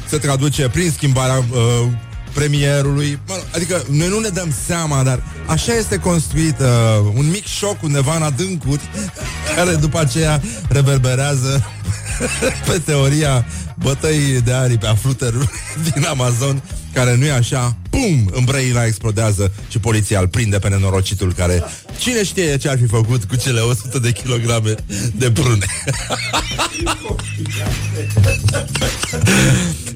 [0.08, 1.88] se traduce prin schimbarea uh,
[2.34, 3.18] premierului.
[3.26, 6.66] Mă, adică noi nu ne dăm seama, dar așa este construit uh,
[7.14, 8.80] un mic șoc undeva în adâncuri,
[9.56, 11.70] care după aceea reverberează
[12.66, 15.50] pe teoria bătăii de aripi a fluterului
[15.92, 20.68] din Amazon, care nu e așa, pum, în Brăila explodează și poliția îl prinde pe
[20.68, 21.64] nenorocitul care,
[22.02, 24.74] cine știe ce ar fi făcut cu cele 100 de kilograme
[25.14, 25.66] de prune.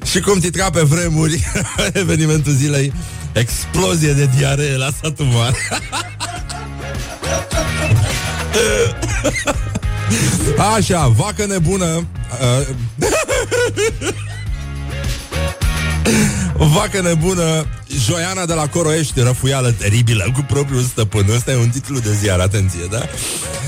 [0.11, 1.51] și cum titra pe vremuri
[2.01, 2.93] evenimentul zilei,
[3.33, 5.57] explozie de diaree la satul mare.
[10.75, 12.07] Așa, vacă nebună
[12.41, 12.67] uh,
[16.57, 17.65] Vacă nebună
[18.05, 22.39] Joiana de la Coroiești Răfuială teribilă cu propriul stăpân Ăsta e un titlu de ziar,
[22.39, 23.01] atenție, da?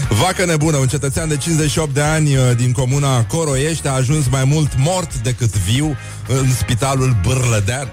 [0.10, 4.44] Vacă nebună, un cetățean de 58 de ani uh, Din comuna Coroiești A ajuns mai
[4.44, 5.98] mult mort decât viu
[6.28, 7.90] În spitalul Bârlădean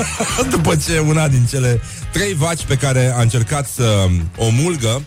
[0.50, 1.80] După ce una din cele
[2.12, 4.06] Trei vaci pe care a încercat să
[4.36, 5.02] o mulgă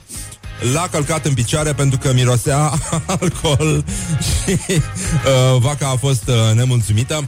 [0.73, 2.71] l-a călcat în picioare pentru că mirosea
[3.19, 3.84] alcool
[4.19, 7.27] și uh, vaca a fost uh, nemulțumită.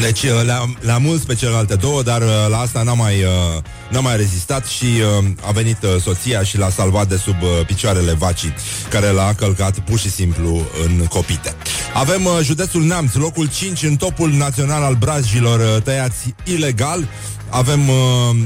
[0.00, 3.62] Deci uh, le-a, le-a mulți pe celelalte două, dar uh, la asta n-a mai, uh,
[3.90, 7.66] n-a mai rezistat și uh, a venit uh, soția și l-a salvat de sub uh,
[7.66, 8.54] picioarele vacii,
[8.90, 11.54] care l-a călcat pur și simplu în copite.
[11.94, 17.08] Avem uh, județul Neamț, locul 5 în topul național al brazjilor uh, tăiați ilegal.
[17.48, 17.96] Avem uh,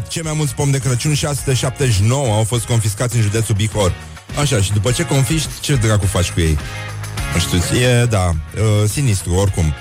[0.08, 3.94] cei mai mulți pom de Crăciun, 679 au fost confiscați în județul Bihor.
[4.40, 6.58] Așa, și după ce confiști, ce dracu faci cu ei?
[7.34, 9.74] Nu știu, e, da, uh, sinistru, oricum.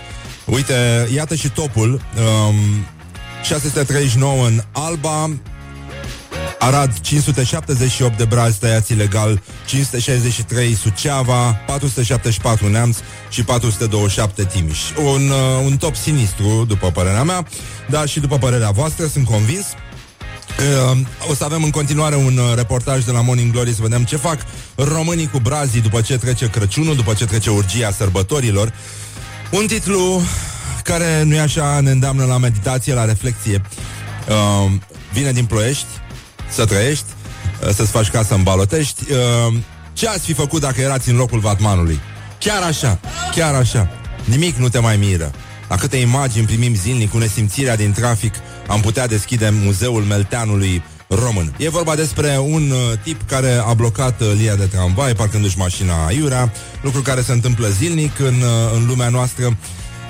[0.52, 1.90] Uite, iată și topul.
[1.90, 2.56] Um,
[3.44, 5.30] 639 în Alba,
[6.60, 12.98] Arad 578 de brazi tăiați ilegal, 563 Suceava, 474 Neamț
[13.30, 14.80] și 427 Timiș.
[15.04, 17.48] Un, uh, un top sinistru, după părerea mea,
[17.90, 19.66] dar și după părerea voastră, sunt convins.
[20.92, 20.98] Uh,
[21.30, 24.16] o să avem în continuare un uh, reportaj de la Morning Glory să vedem ce
[24.16, 24.38] fac
[24.76, 28.74] românii cu brazii după ce trece Crăciunul, după ce trece urgia sărbătorilor.
[29.52, 30.22] Un titlu
[30.84, 33.62] care nu e așa, ne îndeamnă la meditație, la reflexie.
[34.30, 34.72] Uh,
[35.14, 35.86] vine din Ploiești,
[36.50, 37.06] să trăiești,
[37.64, 39.12] uh, să-ți faci casă în Balotești.
[39.12, 39.54] Uh,
[39.94, 42.00] ce ați fi făcut dacă erați în locul Vatmanului?
[42.40, 43.00] Chiar așa,
[43.36, 43.90] chiar așa.
[44.24, 45.32] Nimic nu te mai miră.
[45.70, 48.34] La câte imagini primim zilnic cu nesimțirea din trafic,
[48.68, 50.84] am putea deschide muzeul Melteanului
[51.15, 51.54] român.
[51.58, 56.06] E vorba despre un uh, tip care a blocat uh, linia de tramvai, parcându-și mașina
[56.06, 59.58] aiurea, lucru care se întâmplă zilnic în, uh, în lumea noastră.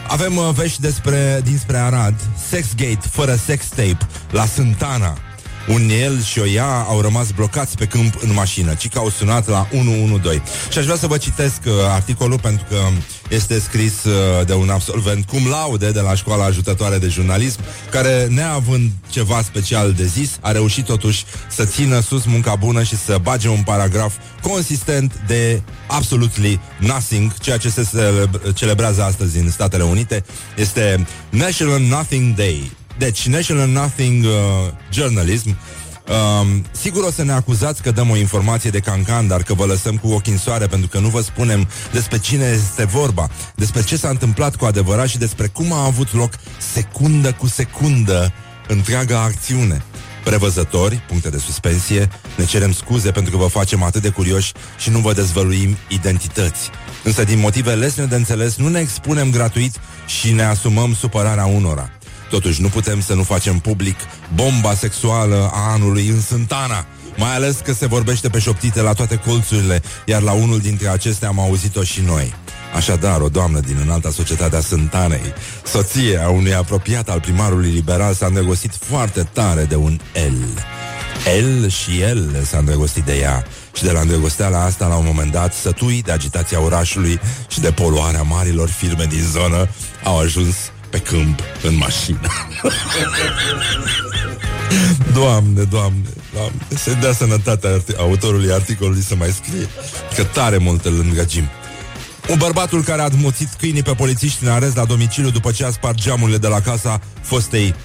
[0.08, 2.16] Avem uh, vești despre, dinspre Arad,
[2.50, 3.98] Sexgate fără sex tape
[4.32, 5.18] la Sântana.
[5.68, 9.10] Un el și o ea au rămas blocați pe câmp în mașină, ci că au
[9.10, 10.42] sunat la 112.
[10.72, 12.78] Și aș vrea să vă citesc uh, articolul pentru că
[13.30, 18.28] este scris uh, de un absolvent cum laude de la școala ajutătoare de jurnalism, care,
[18.30, 23.18] neavând ceva special de zis, a reușit totuși să țină sus munca bună și să
[23.22, 29.84] bage un paragraf consistent de absolutely nothing, ceea ce se celebr- celebrează astăzi în Statele
[29.84, 30.24] Unite.
[30.58, 32.72] Este National Nothing Day.
[32.98, 34.32] Deci, National Nothing uh,
[34.92, 35.58] Journalism
[36.12, 39.66] Um, sigur o să ne acuzați că dăm o informație de cancan, dar că vă
[39.66, 43.84] lăsăm cu ochii în soare pentru că nu vă spunem despre cine este vorba, despre
[43.84, 46.34] ce s-a întâmplat cu adevărat și despre cum a avut loc
[46.74, 48.34] secundă cu secundă
[48.68, 49.84] întreaga acțiune.
[50.24, 54.90] Prevăzători, puncte de suspensie, ne cerem scuze pentru că vă facem atât de curioși și
[54.90, 56.70] nu vă dezvăluim identități.
[57.04, 59.76] Însă din motive lesne de înțeles nu ne expunem gratuit
[60.06, 61.90] și ne asumăm supărarea unora.
[62.32, 63.96] Totuși nu putem să nu facem public
[64.34, 66.86] bomba sexuală a anului în Sântana,
[67.18, 71.28] mai ales că se vorbește pe șoptite la toate colțurile, iar la unul dintre acestea
[71.28, 72.34] am auzit-o și noi.
[72.76, 75.34] Așadar, o doamnă din înalta societate a Sântanei,
[75.66, 80.38] soție a unui apropiat al primarului liberal, s-a îndrăgostit foarte tare de un el.
[81.38, 85.32] El și el s-a îndrăgostit de ea și de la îndrăgosteala asta, la un moment
[85.32, 89.70] dat, sătui de agitația orașului și de poluarea marilor firme din zonă,
[90.04, 90.56] au ajuns
[90.92, 92.20] pe câmp, în mașină.
[95.14, 99.68] doamne, doamne, doamne, să dea sănătatea arti- autorului articolului să mai scrie,
[100.16, 101.50] că tare mult îl îngăgim.
[102.30, 105.72] Un bărbatul care a admuțit câinii pe polițiști în arest la domiciliu după ce a
[105.72, 107.76] spart geamurile de la casa fostei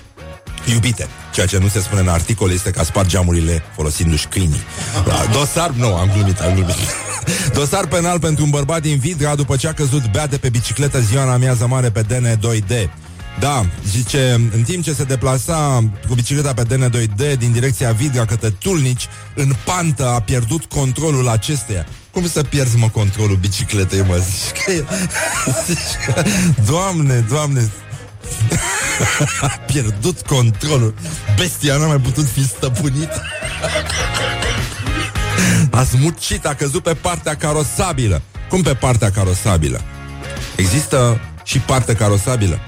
[0.72, 1.08] iubite.
[1.32, 4.62] Ceea ce nu se spune în articol este că a spart geamurile folosindu-și câinii.
[5.06, 6.76] Da, dosar, nu, am glumit, am glumit.
[7.52, 11.00] Dosar penal pentru un bărbat din Vidra după ce a căzut bea de pe bicicletă
[11.00, 12.90] ziua în amiază mare pe DN2D.
[13.38, 18.50] Da, zice, în timp ce se deplasa cu bicicleta pe DN2D din direcția Vidra către
[18.50, 21.86] Tulnici, în pantă a pierdut controlul acesteia.
[22.10, 24.16] Cum să pierzi, mă, controlul bicicletei, mă?
[24.16, 24.84] Zici că, e-
[25.66, 26.22] zici că...
[26.66, 27.70] Doamne, doamne,
[29.40, 30.94] a pierdut controlul.
[31.36, 33.10] Bestia n-a mai putut fi stăpânit.
[35.70, 38.22] A smucit, a căzut pe partea carosabilă.
[38.48, 39.80] Cum pe partea carosabilă?
[40.56, 42.60] Există și parte carosabilă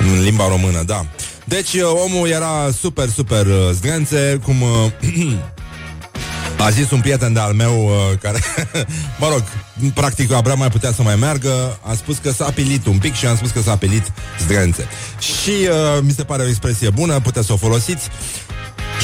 [0.00, 1.06] în limba română, da.
[1.44, 4.68] Deci uh, omul era super, super uh, zdrențe, cum uh,
[6.64, 8.38] a zis un prieten de-al meu uh, care,
[9.20, 9.42] mă rog,
[9.94, 13.26] practic abia mai putea să mai meargă, a spus că s-a apilit un pic și
[13.26, 14.88] am spus că s-a apilit zdrențe.
[15.18, 18.08] Și uh, mi se pare o expresie bună, puteți să o folosiți.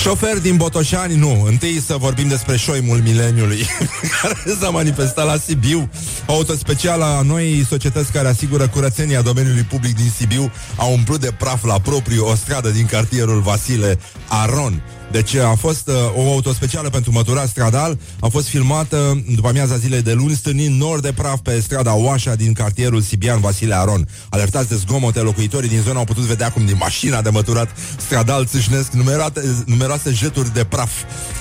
[0.03, 1.43] Șofer din Botoșani, nu.
[1.43, 3.67] Întâi să vorbim despre șoimul mileniului
[4.23, 5.91] care s-a manifestat la Sibiu.
[6.27, 11.81] Autospeciala noi societăți care asigură curățenia domeniului public din Sibiu a umplut de praf la
[11.81, 14.83] propriu o stradă din cartierul Vasile Aron.
[15.17, 20.03] Deci a fost uh, o autospecială pentru măturat stradal, a fost filmată după amiaza zilei
[20.03, 24.09] de luni, stârnind nor de praf pe strada Oașa din cartierul Sibian Vasile Aron.
[24.29, 28.47] Alertați de zgomote, locuitorii din zonă au putut vedea cum din mașina de măturat stradal
[28.47, 30.93] țâșnesc numerate, numeroase jeturi de praf.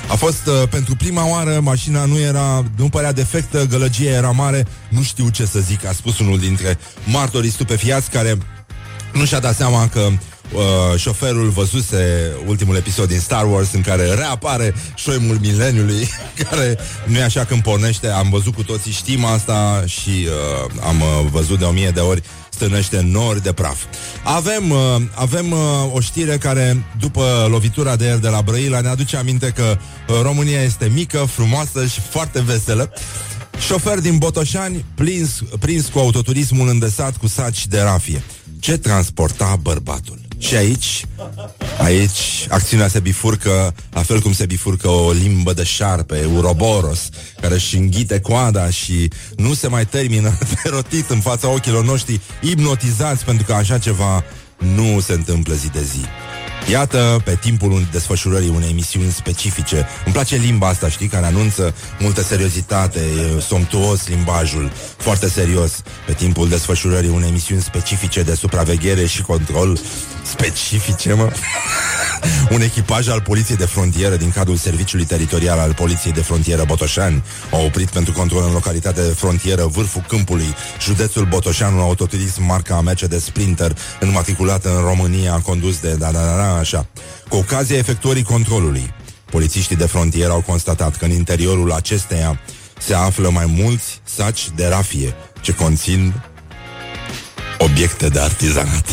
[0.10, 4.68] A fost uh, pentru prima oară, mașina nu era, nu părea defectă, gălăgia era mare,
[4.90, 8.38] nu știu ce să zic, a spus unul dintre martorii stupefiați care
[9.14, 10.14] nu și-a dat seama că uh,
[10.98, 16.08] șoferul văzuse ultimul episod din Star Wars în care reapare șoimul mileniului,
[16.50, 21.02] care nu e așa când pornește, am văzut cu toții, știm asta și uh, am
[21.02, 22.22] uh, văzut de o mie de ori
[22.56, 23.84] stârnește nori de praf.
[24.24, 25.60] Avem, uh, avem uh,
[25.94, 29.78] o știre care, după lovitura de ieri de la Brăila, ne aduce aminte că
[30.08, 32.94] uh, România este mică, frumoasă și foarte veselă.
[33.60, 38.24] Șofer din Botoșani, prins, prins cu autoturismul îndesat cu saci de rafie.
[38.60, 40.25] Ce transporta bărbatul?
[40.48, 41.06] Și aici,
[41.78, 47.10] aici, acțiunea se bifurcă, la fel cum se bifurcă o limbă de șarpe, Uroboros,
[47.42, 52.22] care își înghite coada și nu se mai termină de rotit în fața ochilor noștri,
[52.44, 54.24] hipnotizați, pentru că așa ceva
[54.58, 56.06] nu se întâmplă zi de zi.
[56.70, 62.22] Iată, pe timpul desfășurării unei emisiuni specifice Îmi place limba asta, știi, care anunță multă
[62.22, 65.82] seriozitate e somptuos limbajul, foarte serios.
[66.06, 69.80] Pe timpul desfășurării unei emisiuni specifice de supraveghere și control
[70.24, 71.32] Specifice, mă?
[72.56, 77.24] Un echipaj al Poliției de Frontieră din cadrul Serviciului Teritorial al Poliției de Frontieră Botoșani
[77.52, 82.82] a oprit pentru control în localitatea de frontieră vârful câmpului, județul Botoșan, un autoturism marca
[82.82, 86.88] Mercedes Sprinter înmatriculat în România, condus de da, da, da, da, așa.
[87.30, 88.94] Cu ocazia efectuării controlului,
[89.26, 92.40] polițiștii de frontieră au constatat că în interiorul acesteia
[92.80, 96.14] se află mai mulți saci de rafie ce conțin
[97.58, 98.86] obiecte de artizanat.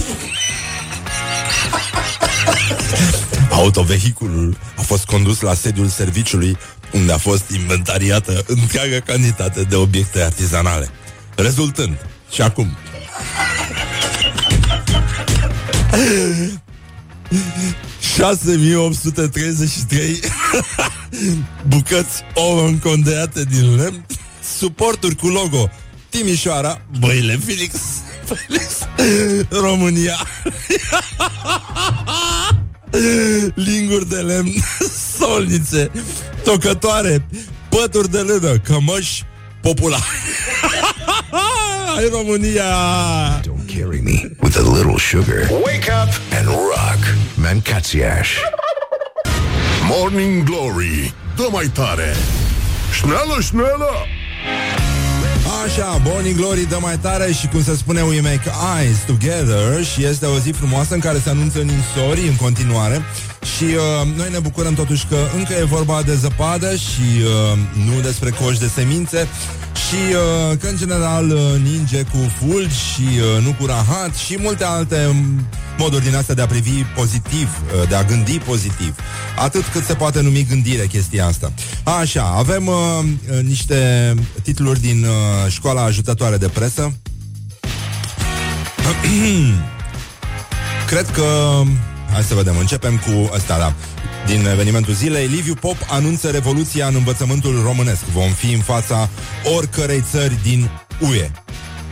[3.50, 6.56] Autovehiculul a fost condus la sediul serviciului
[6.92, 10.88] unde a fost inventariată întreaga cantitate de obiecte artizanale.
[11.36, 11.96] Rezultând,
[12.30, 12.76] și acum,
[17.32, 17.36] ...6833
[21.68, 24.06] bucăți ouă încondeate din lemn,
[24.58, 25.70] suporturi cu logo
[26.08, 27.74] Timișoara, Băile Felix,
[28.30, 28.66] Felix
[29.48, 30.16] România,
[33.54, 34.52] linguri de lemn,
[35.18, 35.90] solnițe,
[36.44, 37.26] tocătoare,
[37.68, 39.24] pături de lână, cămăși
[39.60, 40.02] populare.
[41.94, 42.64] Hai România!
[43.82, 45.48] Don't carry me with a little sugar.
[45.64, 47.00] Wake up And rock.
[47.36, 48.38] Mancațiaș.
[49.88, 52.14] Morning Glory Dă mai tare
[52.92, 53.90] Șneală, șneală
[55.64, 60.04] Așa, Morning Glory dă mai tare și cum se spune We make eyes together și
[60.04, 63.02] este o zi frumoasă în care se anunță ninsori în continuare
[63.56, 68.00] și uh, noi ne bucurăm totuși că încă e vorba de zăpadă și uh, nu
[68.00, 69.28] despre coși de semințe
[69.74, 74.38] și uh, că în general uh, ninge cu fulgi și uh, nu cu rahat și
[74.40, 75.46] multe alte um,
[75.78, 78.94] moduri din astea de a privi pozitiv, uh, de a gândi pozitiv.
[79.36, 81.52] Atât cât se poate numi gândire chestia asta.
[81.82, 82.74] Așa, avem uh,
[83.30, 86.96] uh, niște titluri din uh, școala ajutătoare de presă.
[90.86, 91.60] Cred că...
[92.12, 93.74] Hai să vedem, începem cu ăsta, da.
[94.32, 98.04] Din evenimentul zilei, Liviu Pop anunță revoluția în învățământul românesc.
[98.04, 99.08] Vom fi în fața
[99.56, 101.30] oricărei țări din UE.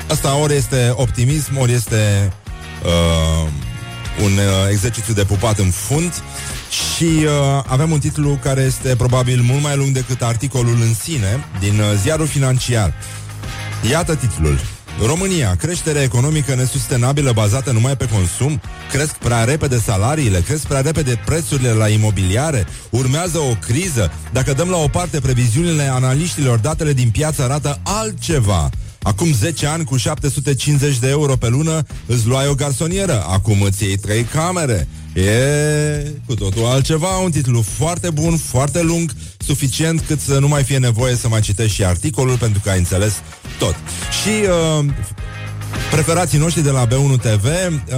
[0.09, 2.33] Asta ori este optimism, ori este
[2.85, 3.49] uh,
[4.25, 6.23] un uh, exercițiu de pupat în fund
[6.71, 11.45] și uh, avem un titlu care este probabil mult mai lung decât articolul în sine
[11.59, 12.95] din uh, ziarul financiar.
[13.91, 14.61] Iată titlul.
[15.07, 18.61] România, creștere economică nesustenabilă bazată numai pe consum,
[18.93, 24.13] cresc prea repede salariile, cresc prea repede prețurile la imobiliare, urmează o criză.
[24.33, 28.71] Dacă dăm la o parte previziunile analiștilor, datele din piață arată altceva.
[29.03, 33.25] Acum 10 ani, cu 750 de euro pe lună, îți luai o garsonieră.
[33.29, 34.89] Acum îți iei trei camere.
[35.15, 40.63] E cu totul altceva, un titlu foarte bun, foarte lung, suficient cât să nu mai
[40.63, 43.13] fie nevoie să mai citești și articolul pentru că ai înțeles
[43.61, 43.77] tot.
[44.23, 44.35] Și
[44.79, 44.85] uh,
[45.91, 47.95] preferații noștri de la B1 TV uh,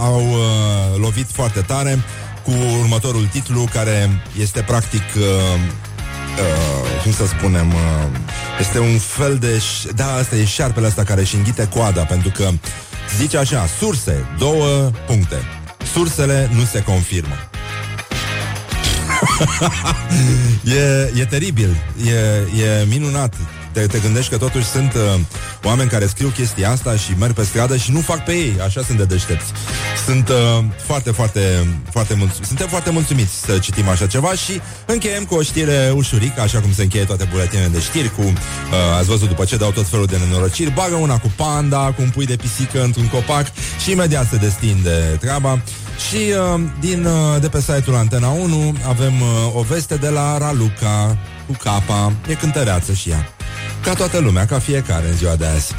[0.00, 1.98] au uh, lovit foarte tare
[2.42, 8.18] cu următorul titlu care este practic uh, uh, cum să spunem uh,
[8.60, 12.30] este un fel de ș- da, asta e șarpele ăsta care își înghite coada pentru
[12.30, 12.48] că
[13.18, 15.36] zice așa, surse, două puncte.
[15.92, 17.34] Sursele nu se confirmă.
[20.78, 23.34] e, e teribil, e, e minunat.
[23.76, 25.20] Te, te gândești că totuși sunt uh,
[25.64, 28.82] oameni care scriu chestia asta și merg pe stradă și nu fac pe ei, așa
[28.82, 29.52] sunt de deștepți.
[30.06, 31.40] Sunt uh, foarte, foarte,
[31.90, 32.46] foarte mulțumiți.
[32.46, 36.72] Suntem foarte mulțumiți să citim așa ceva și încheiem cu o știre ușurică, așa cum
[36.72, 38.32] se încheie toate buletinele de știri, cu, uh,
[38.98, 42.10] ați văzut după ce dau tot felul de nenorociri, bagă una cu panda, cu un
[42.10, 43.46] pui de pisică într-un copac
[43.82, 45.62] și imediat se destinde treaba.
[46.08, 50.38] Și uh, din, uh, de pe site-ul Antena 1 avem uh, o veste de la
[50.38, 52.12] Raluca cu capa.
[52.28, 53.35] E cântăreață și ea.
[53.86, 55.72] Ca toată lumea, ca fiecare în ziua de azi.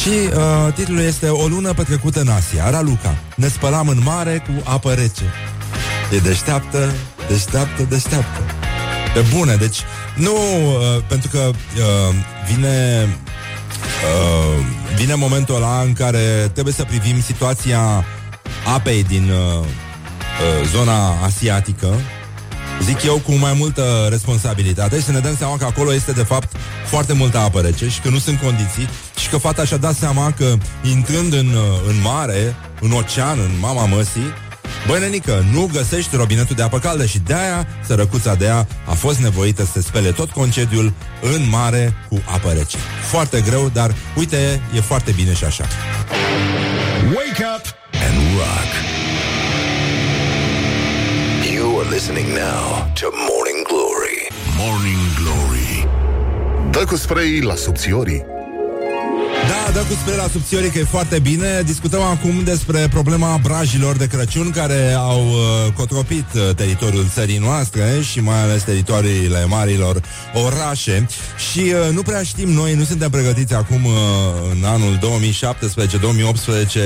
[0.00, 3.16] Și uh, titlul este O lună petrecută în Asia, Raluca.
[3.36, 5.22] Ne spălam în mare cu apă rece.
[6.12, 6.92] E deșteaptă,
[7.28, 8.40] deșteaptă, deșteaptă.
[9.14, 9.78] Pe bune, deci
[10.16, 12.14] nu, uh, pentru că uh,
[12.52, 13.08] vine
[14.12, 14.64] uh,
[14.96, 18.04] vine momentul ăla în care trebuie să privim situația
[18.74, 22.00] apei din uh, uh, zona asiatică
[22.82, 26.22] zic eu, cu mai multă responsabilitate și să ne dăm seama că acolo este, de
[26.22, 26.56] fapt,
[26.86, 30.32] foarte multă apă rece și că nu sunt condiții și că fata și-a dat seama
[30.32, 31.48] că intrând în,
[31.88, 34.32] în mare, în ocean, în mama măsii,
[34.86, 39.18] Băi, nenică, nu găsești robinetul de apă caldă și de-aia sărăcuța de ea a fost
[39.18, 42.76] nevoită să se spele tot concediul în mare cu apă rece.
[43.10, 45.64] Foarte greu, dar uite, e foarte bine și așa.
[51.84, 54.28] You are listening now to Morning Glory.
[54.58, 55.88] Morning Glory
[56.70, 58.24] Dă cu spray la subțiorii
[59.48, 61.62] Da, dă cu spre la subțiorii că e foarte bine.
[61.64, 68.00] Discutăm acum despre problema brajilor de Crăciun care au uh, cotropit uh, teritoriul țării noastre
[68.10, 70.00] și mai ales teritoriile marilor
[70.44, 71.06] orașe.
[71.50, 73.92] Și uh, nu prea știm noi, nu suntem pregătiți acum uh,
[74.50, 74.98] în anul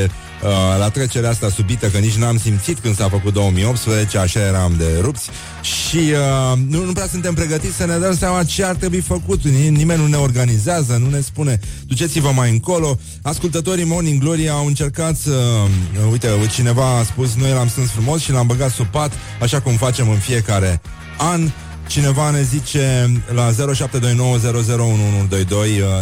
[0.07, 0.11] 2017-2018
[0.43, 4.74] Uh, la trecerea asta subită, că nici n-am simțit când s-a făcut 2018, așa eram
[4.76, 5.30] de rupți
[5.62, 9.43] și uh, nu, nu prea suntem pregătiți să ne dăm seama ce ar trebui făcut.
[9.70, 12.99] Nimeni nu ne organizează, nu ne spune duceți-vă mai încolo.
[13.22, 15.30] Ascultătorii Morning Glory au încercat să...
[15.30, 19.61] Uh, uite, cineva a spus, noi l-am strâns frumos și l-am băgat sub pat, așa
[19.61, 20.80] cum facem în fiecare
[21.16, 21.51] an.
[21.89, 23.59] Cineva ne zice la 0729001122 uh,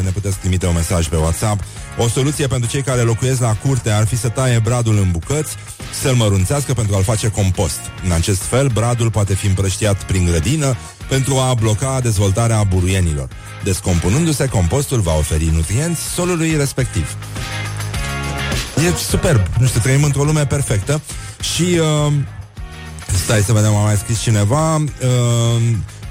[0.03, 1.63] ne puteți trimite un mesaj pe WhatsApp.
[1.99, 5.57] O soluție pentru cei care locuiesc la curte ar fi să taie bradul în bucăți,
[6.01, 7.81] să-l mărunțească pentru a-l face compost.
[8.05, 10.77] În acest fel, bradul poate fi împrăștiat prin grădină
[11.09, 13.29] pentru a bloca dezvoltarea buruienilor.
[13.65, 17.17] Descompunându-se, compostul va oferi nutrienți solului respectiv.
[18.77, 19.41] E superb.
[19.59, 21.01] Nu știu, trăim într-o lume perfectă
[21.41, 21.63] și...
[21.63, 22.13] Uh,
[23.15, 24.75] Stai să vedem, a mai scris cineva.
[24.75, 25.63] Uh,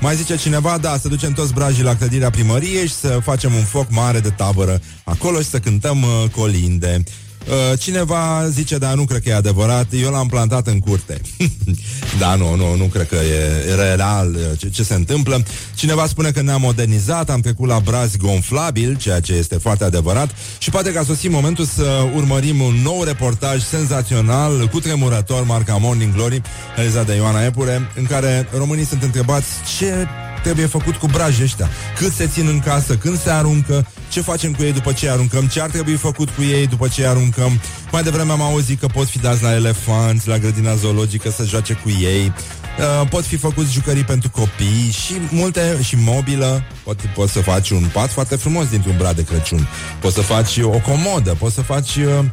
[0.02, 3.64] mai zice cineva, da, să ducem toți brajii la clădirea primăriei și să facem un
[3.64, 7.04] foc mare de tabără acolo și să cântăm uh, colinde.
[7.48, 11.22] Uh, cineva zice, da, nu cred că e adevărat, eu l-am plantat în curte.
[12.20, 15.44] da, nu, nu, nu cred că e real uh, ce, ce se întâmplă.
[15.76, 20.30] Cineva spune că ne-am modernizat, am trecut la brazi gonflabil, ceea ce este foarte adevărat
[20.58, 25.78] și poate că a sosit momentul să urmărim un nou reportaj senzațional, cu tremurător, marca
[25.78, 26.42] Morning Glory,
[26.76, 30.08] realizat de Ioana Epure, în care românii sunt întrebați ce
[30.46, 31.70] trebuie făcut cu brajii ăștia.
[31.98, 35.48] Cât se țin în casă, când se aruncă, ce facem cu ei după ce aruncăm,
[35.48, 37.60] ce ar trebui făcut cu ei după ce aruncăm.
[37.92, 41.74] Mai devreme am auzit că pot fi dați la elefanți, la grădina zoologică să joace
[41.74, 42.34] cu ei.
[42.80, 46.64] Uh, pot fi făcuți jucării pentru copii și multe și mobilă.
[46.84, 49.68] Pot, poți să faci un pat foarte frumos dintr-un brad de Crăciun.
[50.00, 52.26] Poți să faci o comodă, poți să faci uh,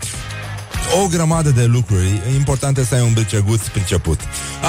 [1.02, 2.20] o grămadă de lucruri.
[2.34, 4.20] Important este să ai un briceguț priceput.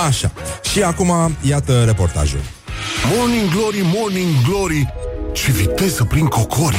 [0.07, 0.31] Așa.
[0.71, 2.41] Și acum, iată reportajul.
[3.11, 4.93] Morning Glory, Morning Glory
[5.31, 6.77] Ce viteză prin cocorii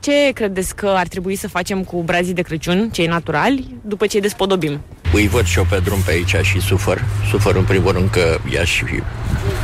[0.00, 4.16] Ce credeți că ar trebui să facem cu brazii de Crăciun, cei naturali, după ce
[4.16, 4.80] îi despodobim?
[5.12, 7.04] Îi văd și eu pe drum pe aici și sufăr.
[7.30, 9.02] Sufăr în primul rând că i-aș fi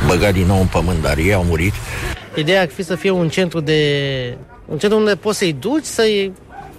[0.07, 1.73] băgat din nou în pământ, dar ei au murit.
[2.35, 3.79] Ideea ar fi să fie un centru de...
[4.65, 6.31] Un centru unde poți să-i duci, să-i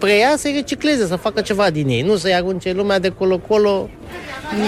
[0.04, 2.02] preia, să-i recicleze, să facă ceva din ei.
[2.02, 3.90] Nu să-i arunce lumea de colo-colo.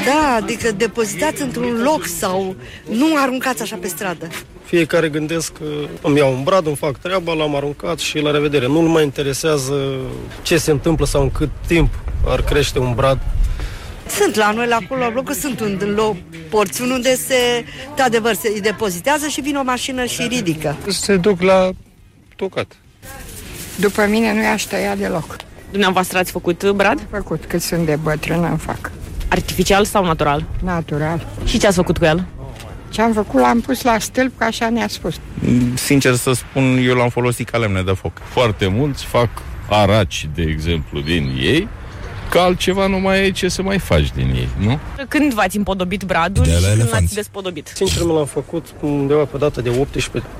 [0.04, 2.56] Da, adică depozitați într-un loc sau
[2.90, 4.28] nu aruncați așa pe stradă.
[4.64, 5.64] Fiecare gândesc că
[6.02, 8.66] îmi iau un brad, îmi fac treaba, l-am aruncat și la revedere.
[8.66, 9.96] Nu-l mai interesează
[10.42, 11.90] ce se întâmplă sau în cât timp
[12.26, 13.18] ar crește un brad.
[14.08, 16.16] Sunt la noi, la acolo, la bloc, sunt un loc,
[16.50, 17.64] porțiuni unde se,
[17.96, 20.76] de adevăr, se îi depozitează și vine o mașină și ridică.
[20.88, 21.70] Se duc la
[22.36, 22.76] tocat.
[23.76, 25.36] După mine nu i-aș tăia deloc.
[25.70, 26.98] Dumneavoastră ați făcut brad?
[26.98, 28.90] Am făcut, cât sunt de bătrân, am fac.
[29.28, 30.44] Artificial sau natural?
[30.62, 31.26] Natural.
[31.44, 32.24] Și ce ați făcut cu el?
[32.90, 35.14] Ce am făcut, l-am pus la stâlp, că așa ne-a spus.
[35.74, 38.12] Sincer să spun, eu l-am folosit ca lemne de foc.
[38.32, 39.28] Foarte mulți fac
[39.70, 41.68] araci, de exemplu, din ei,
[42.30, 44.78] că altceva nu mai e ce să mai faci din ei, nu?
[45.08, 47.00] Când v-ați împodobit bradul De la și când elefanți.
[47.02, 47.72] l-ați despodobit?
[47.74, 50.30] Sincer, mi l-am făcut undeva pe data de 18,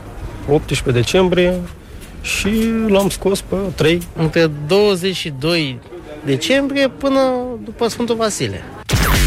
[0.48, 1.54] 18 decembrie
[2.26, 2.48] și
[2.88, 4.02] l-am scos pe 3.
[4.16, 5.78] Între 22
[6.24, 7.20] decembrie până
[7.64, 8.62] după Sfântul Vasile.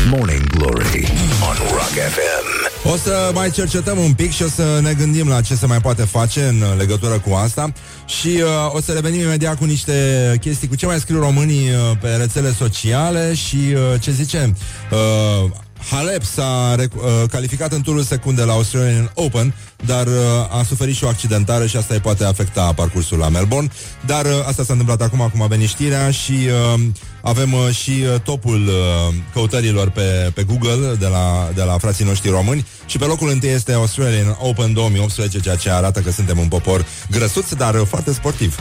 [0.10, 1.08] Morning Glory
[1.50, 2.60] on Rock FM.
[2.84, 5.82] O să mai cercetăm un pic și o să ne gândim la ce se mai
[5.82, 7.72] poate face în legătură cu asta
[8.06, 9.94] și uh, o să revenim imediat cu niște
[10.42, 14.54] chestii, cu ce mai scriu românii uh, pe rețele sociale și uh, ce zice
[14.92, 15.50] uh,
[15.90, 19.54] Halep s-a rec- uh, calificat în turul secund de la Australian Open,
[19.86, 20.14] dar uh,
[20.60, 23.70] a suferit și o accidentare și asta îi poate afecta parcursul la Melbourne.
[24.06, 26.82] Dar uh, asta s-a întâmplat acum, acum a venit știrea și uh,
[27.22, 32.06] avem uh, și uh, topul uh, căutărilor pe, pe Google de la, de la frații
[32.06, 36.38] noștri români și pe locul întâi este Australian Open 2018, ceea ce arată că suntem
[36.38, 38.56] un popor grăsuț, dar uh, foarte sportiv.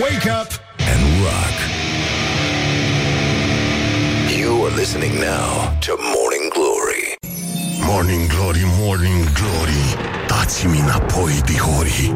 [0.00, 1.69] Wake up and rock.
[4.70, 7.04] You are listening now to Morning Glory.
[7.86, 9.84] Morning Glory, Morning Glory.
[10.28, 12.14] Dați-mi înapoi, dihori.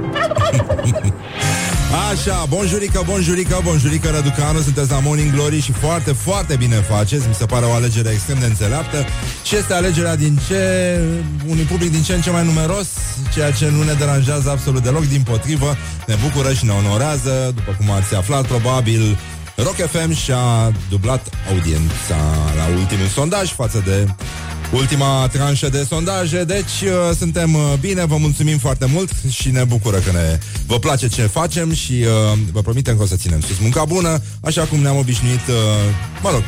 [2.11, 7.35] Așa, bonjurică, bonjurică, bonjurică Răducanu, sunteți la Morning Glory și foarte, foarte bine faceți, mi
[7.35, 9.05] se pare o alegere extrem de înțeleaptă.
[9.45, 10.99] Și este alegerea din ce,
[11.47, 12.89] unui public din ce în ce mai numeros,
[13.33, 15.77] ceea ce nu ne deranjează absolut deloc, din potrivă,
[16.07, 19.19] ne bucură și ne onorează, după cum ați aflat, probabil
[19.57, 22.17] Rock FM și-a dublat audiența
[22.57, 24.07] la ultimul sondaj față de
[24.73, 29.65] ultima tranșă de sondaje, deci uh, suntem uh, bine, vă mulțumim foarte mult și ne
[29.65, 33.41] bucură că ne vă place ce facem și uh, vă promitem că o să ținem
[33.41, 35.55] sus munca bună, așa cum ne-am obișnuit, uh,
[36.23, 36.43] mă rog,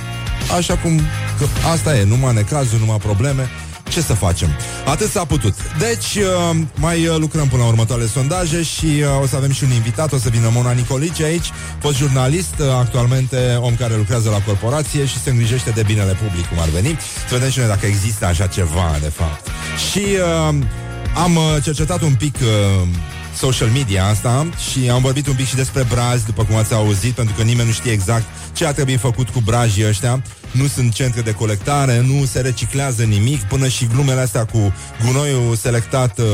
[0.57, 1.01] așa cum
[1.39, 3.49] că asta e, numai necazuri, numai probleme,
[3.89, 4.49] ce să facem?
[4.87, 5.55] Atât s-a putut.
[5.79, 9.65] Deci, uh, mai uh, lucrăm până la următoarele sondaje și uh, o să avem și
[9.65, 14.31] un invitat, o să vină Mona Nicolici aici, fost jurnalist, uh, actualmente om care lucrează
[14.31, 16.99] la corporație și se îngrijește de binele public, cum ar veni.
[17.29, 19.47] Să vedem și noi dacă există așa ceva, de fapt.
[19.91, 20.55] Și uh,
[21.15, 22.35] am uh, cercetat un pic...
[22.35, 22.89] Uh,
[23.37, 27.15] social media asta și am vorbit un pic și despre brazi, după cum ați auzit,
[27.15, 30.23] pentru că nimeni nu știe exact ce ar trebui făcut cu brazii ăștia.
[30.57, 35.57] Nu sunt centre de colectare, nu se reciclează nimic, până și glumele astea cu gunoiul
[35.57, 36.25] selectat uh,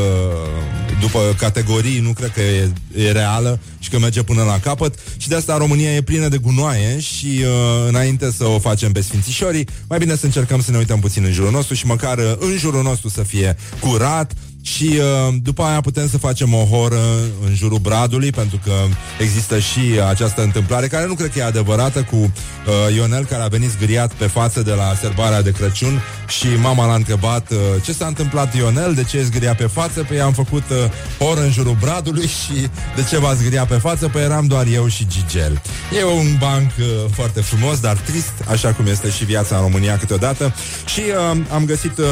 [1.01, 4.95] după categorii, nu cred că e, e reală și că merge până la capăt.
[5.17, 9.01] Și de asta România e plină de gunoaie și uh, înainte să o facem pe
[9.01, 12.33] Sfințișorii, mai bine să încercăm să ne uităm puțin în jurul nostru și măcar uh,
[12.39, 17.01] în jurul nostru să fie curat, și uh, după aia putem să facem o horă
[17.47, 18.73] în jurul bradului, pentru că
[19.19, 23.47] există și această întâmplare, care nu cred că e adevărată, cu uh, Ionel, care a
[23.47, 27.93] venit zgriat pe față de la serbarea de Crăciun și mama l-a întrebat uh, ce
[27.93, 31.51] s-a întâmplat Ionel, de ce e zgria pe față, păi am făcut uh, horă în
[31.51, 35.63] jurul bradului și de ce va zgria pe față, păi eram doar eu și Gigel.
[36.01, 39.99] E un banc uh, foarte frumos, dar trist, așa cum este și viața în România
[39.99, 40.55] câteodată.
[40.87, 42.07] Și uh, am găsit uh,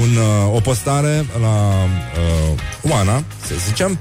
[0.00, 3.98] un, uh, o postare la uh, Oana, să zicem,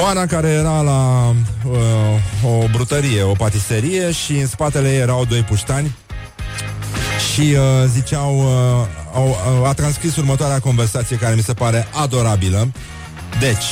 [0.00, 1.28] Oana care era la
[1.64, 5.96] uh, o brutărie, o patiserie și în spatele ei erau doi puștani
[7.32, 9.28] și uh, ziceau, uh, au,
[9.60, 12.72] uh, a transcris următoarea conversație care mi se pare adorabilă.
[13.40, 13.64] Deci,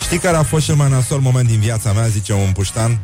[0.00, 2.98] știi care a fost cel mai nasol moment din viața mea, zice un puștan?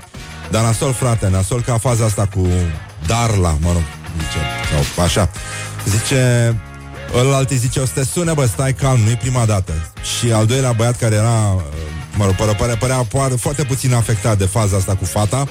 [0.51, 2.49] Dar nasol, frate, nasol ca faza asta cu
[3.07, 3.83] Darla, mă rog,
[4.19, 4.39] zice,
[4.95, 5.31] sau așa.
[5.87, 6.55] Zice,
[7.15, 9.73] Ălalt îi zice, o să te sune, bă, stai calm, nu-i prima dată.
[10.19, 11.63] Și al doilea băiat care era, uh,
[12.17, 15.47] mă rog, părea, părea, părea poar, foarte puțin afectat de faza asta cu fata,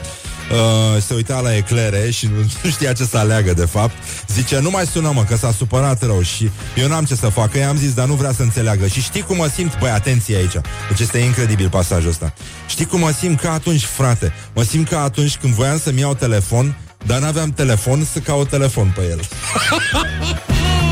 [0.51, 3.93] uh, se uita la eclere și nu, nu știa ce să aleagă de fapt.
[4.27, 7.51] Zice, nu mai sună mă, că s-a supărat rău și eu n-am ce să fac,
[7.51, 8.87] că i-am zis, dar nu vrea să înțeleagă.
[8.87, 9.79] Și știi cum mă simt?
[9.79, 10.55] Băi, atenție aici.
[10.89, 12.33] Deci este incredibil pasajul ăsta.
[12.67, 14.33] Știi cum mă simt ca atunci, frate?
[14.53, 18.93] Mă simt ca atunci când voiam să-mi iau telefon, dar n-aveam telefon să caut telefon
[18.95, 19.19] pe el.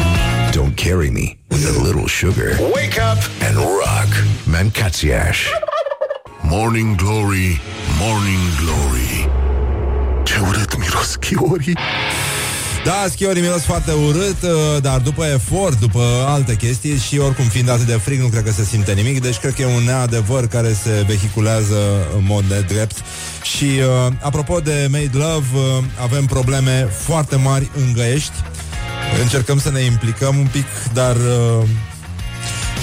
[0.56, 2.58] Don't carry me with a little sugar.
[2.74, 4.10] Wake up and rock.
[4.44, 5.40] Mancațiaș.
[6.42, 7.62] Morning Glory,
[8.00, 9.30] Morning Glory
[10.24, 11.78] Ce urât miros chiorii
[12.84, 17.70] Da, schiorii miros foarte urât, uh, dar după efort, după alte chestii și oricum fiind
[17.70, 20.48] atât de frig, nu cred că se simte nimic, deci cred că e un neadevăr
[20.48, 22.96] care se vehiculează în mod nedrept.
[23.44, 28.34] Și uh, apropo de Made Love, uh, avem probleme foarte mari în Găiești.
[29.22, 31.68] Încercăm să ne implicăm un pic, dar uh,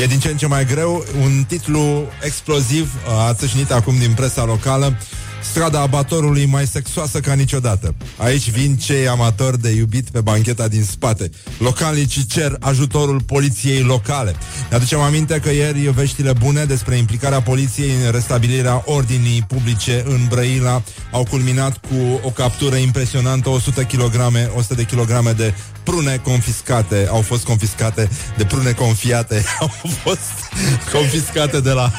[0.01, 1.05] e din ce în ce mai greu.
[1.23, 4.99] Un titlu exploziv uh, a țâșnit acum din presa locală.
[5.43, 7.95] Strada abatorului mai sexoasă ca niciodată.
[8.17, 11.31] Aici vin cei amatori de iubit pe bancheta din spate.
[11.59, 14.35] Localnicii cer ajutorul poliției locale.
[14.71, 20.27] Ne aducem aminte că ieri veștile bune despre implicarea poliției în restabilirea ordinii publice în
[20.29, 24.15] Brăila au culminat cu o captură impresionantă, 100 kg,
[24.57, 29.71] 100 de kilograme de prune confiscate, au fost confiscate de prune confiate, au
[30.03, 30.53] fost
[30.93, 31.93] confiscate de la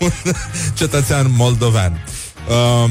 [0.00, 0.10] un
[0.74, 2.04] cetățean moldovean.
[2.48, 2.90] Uh,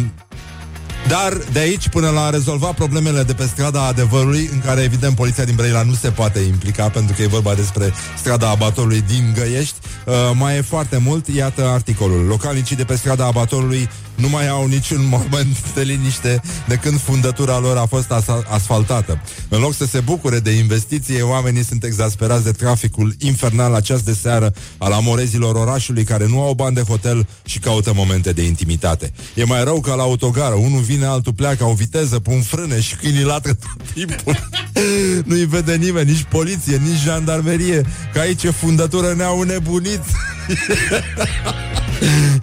[1.08, 5.16] dar de aici până la a rezolva problemele de pe strada adevărului, în care evident
[5.16, 9.34] poliția din Brăila nu se poate implica, pentru că e vorba despre strada abatorului din
[9.34, 9.76] Găiești,
[10.06, 11.28] uh, mai e foarte mult.
[11.28, 12.26] Iată articolul.
[12.26, 17.60] Localnicii de pe strada abatorului nu mai au niciun moment de liniște de când fundătura
[17.60, 19.22] lor a fost as- asfaltată.
[19.50, 24.02] În loc să se bucure de investiție, oamenii sunt exasperați de traficul infernal la ceas
[24.02, 28.46] de seară al amorezilor orașului care nu au bani de hotel și caută momente de
[28.46, 29.12] intimitate.
[29.36, 30.54] E mai rău ca la autogară.
[30.54, 34.50] Unul vine, altul pleacă, au viteză, pun frâne și câinii latră tot timpul.
[35.28, 40.02] Nu-i vede nimeni, nici poliție, nici jandarmerie, că aici e fundătură ne-au nebunit.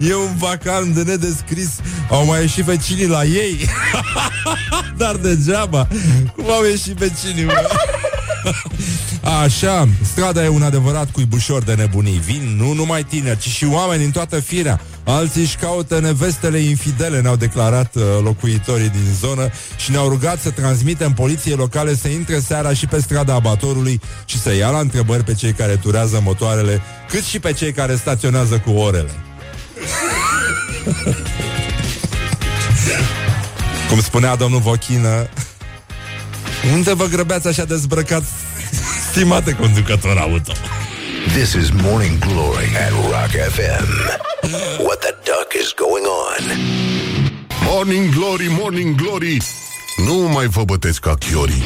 [0.09, 1.69] E un vacan de nedescris.
[2.09, 3.69] Au mai ieșit vecinii la ei.
[4.97, 5.87] Dar degeaba.
[6.35, 7.53] Cum au ieșit vecinii mă?
[9.43, 12.21] Așa, strada e un adevărat cuibușor de nebunii.
[12.25, 14.81] Vin nu numai tineri, ci și oameni în toată firea.
[15.03, 20.49] Alții își caută nevestele infidele Ne-au declarat uh, locuitorii din zonă Și ne-au rugat să
[20.49, 25.23] transmitem poliției locale Să intre seara și pe strada abatorului Și să ia la întrebări
[25.23, 29.11] pe cei care turează motoarele Cât și pe cei care staționează cu orele
[33.89, 35.27] Cum spunea domnul Vochină
[36.73, 38.27] Unde vă grăbeați așa dezbrăcați
[39.11, 40.51] Stimate conducător auto
[41.33, 43.87] This is Morning Glory at Rock FM.
[44.85, 46.57] What the duck is going on?
[47.65, 49.37] Morning Glory, Morning Glory
[50.05, 51.63] Nu mai vă bătesc ca chiorii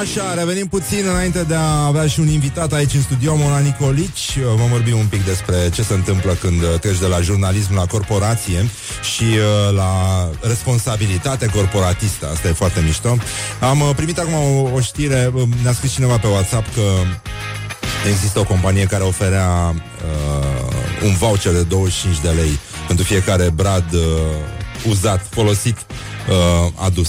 [0.00, 4.38] Așa, revenim puțin înainte de a avea și un invitat aici în studio, Mona Nicolici.
[4.56, 7.86] Vom vorbi un pic despre ce se întâmplă când uh, treci de la jurnalism la
[7.86, 8.66] corporație
[9.14, 9.90] și uh, la
[10.40, 12.28] responsabilitate corporatistă.
[12.32, 13.16] Asta e foarte mișto.
[13.60, 16.82] Am uh, primit acum o, o știre, uh, ne-a scris cineva pe WhatsApp că
[18.08, 23.92] există o companie care oferea uh, un voucher de 25 de lei pentru fiecare brad
[23.92, 24.00] uh,
[24.88, 25.76] uzat, folosit,
[26.28, 27.08] uh, adus.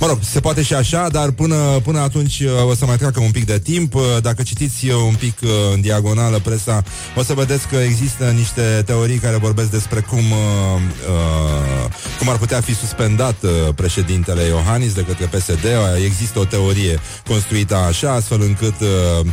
[0.00, 3.20] Mă rog, se poate și așa, dar până, până atunci uh, o să mai treacă
[3.20, 3.94] un pic de timp.
[3.94, 6.82] Uh, Dacă citiți uh, un pic uh, în diagonală presa,
[7.16, 12.38] o să vedeți că există niște teorii care vorbesc despre cum, uh, uh, cum ar
[12.38, 15.64] putea fi suspendat uh, președintele Iohannis de către PSD.
[15.64, 19.26] Uh, Există o teorie construită așa, astfel încât uh,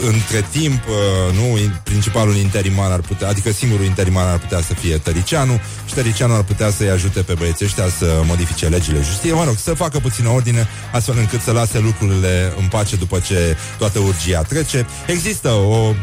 [0.00, 4.74] între timp, uh, nu, in- principalul interimar ar putea, adică singurul interimar ar putea să
[4.74, 9.32] fie Tăricianu și Tăricianu ar putea să-i ajute pe băieții ăștia să modifice legile justiției,
[9.32, 13.56] mă rog, să facă puțină ordine, astfel încât să lase lucrurile în pace după ce
[13.78, 14.86] toată urgia trece.
[15.06, 15.94] Există o,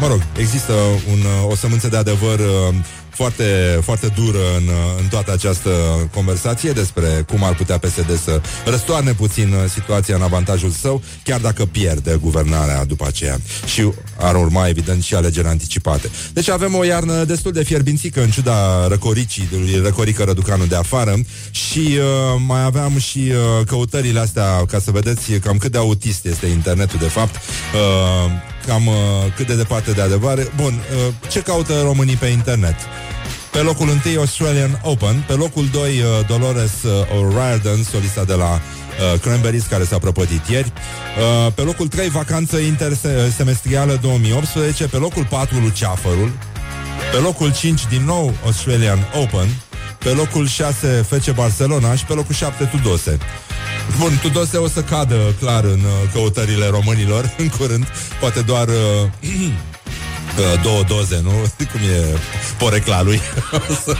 [0.00, 0.72] mă rog, există
[1.12, 2.74] un, uh, o sămânță de adevăr uh,
[3.16, 4.68] foarte, foarte dură în,
[5.00, 5.70] în toată această
[6.14, 11.40] conversație despre cum ar putea PSD să răstoarne puțin uh, situația în avantajul său, chiar
[11.40, 13.38] dacă pierde guvernarea după aceea.
[13.66, 16.10] Și ar urma, evident, și alegeri anticipate.
[16.32, 21.14] Deci avem o iarnă destul de fierbințică în ciuda răcoricii, lui Răcorică Răducanu de afară
[21.50, 26.24] și uh, mai aveam și uh, căutările astea ca să vedeți cam cât de autist
[26.24, 27.34] este internetul de fapt.
[27.34, 28.94] Uh, cam uh,
[29.36, 30.52] cât de departe de adevăr.
[30.56, 32.74] Bun, uh, ce caută românii pe internet?
[33.50, 38.50] Pe locul 1 Australian Open, pe locul 2 uh, Dolores uh, O'Riordan, solista de la
[38.52, 40.72] uh, Cranberries, care s-a prăpătit ieri.
[41.46, 46.30] Uh, pe locul 3 vacanță intersemestrială 2018, pe locul 4 Luceafărul,
[47.12, 49.48] pe locul 5 din nou Australian Open,
[49.98, 53.18] pe locul 6 FC Barcelona și pe locul 7 Tudose.
[53.98, 57.86] Bun, Tudose o să cadă clar în uh, căutările românilor în curând,
[58.20, 58.74] poate doar uh,
[60.38, 61.30] uh, două doze, nu?
[61.72, 62.18] Cum e
[62.58, 63.20] porecla lui?
[63.70, 63.96] o să...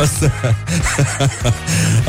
[0.00, 0.30] o să...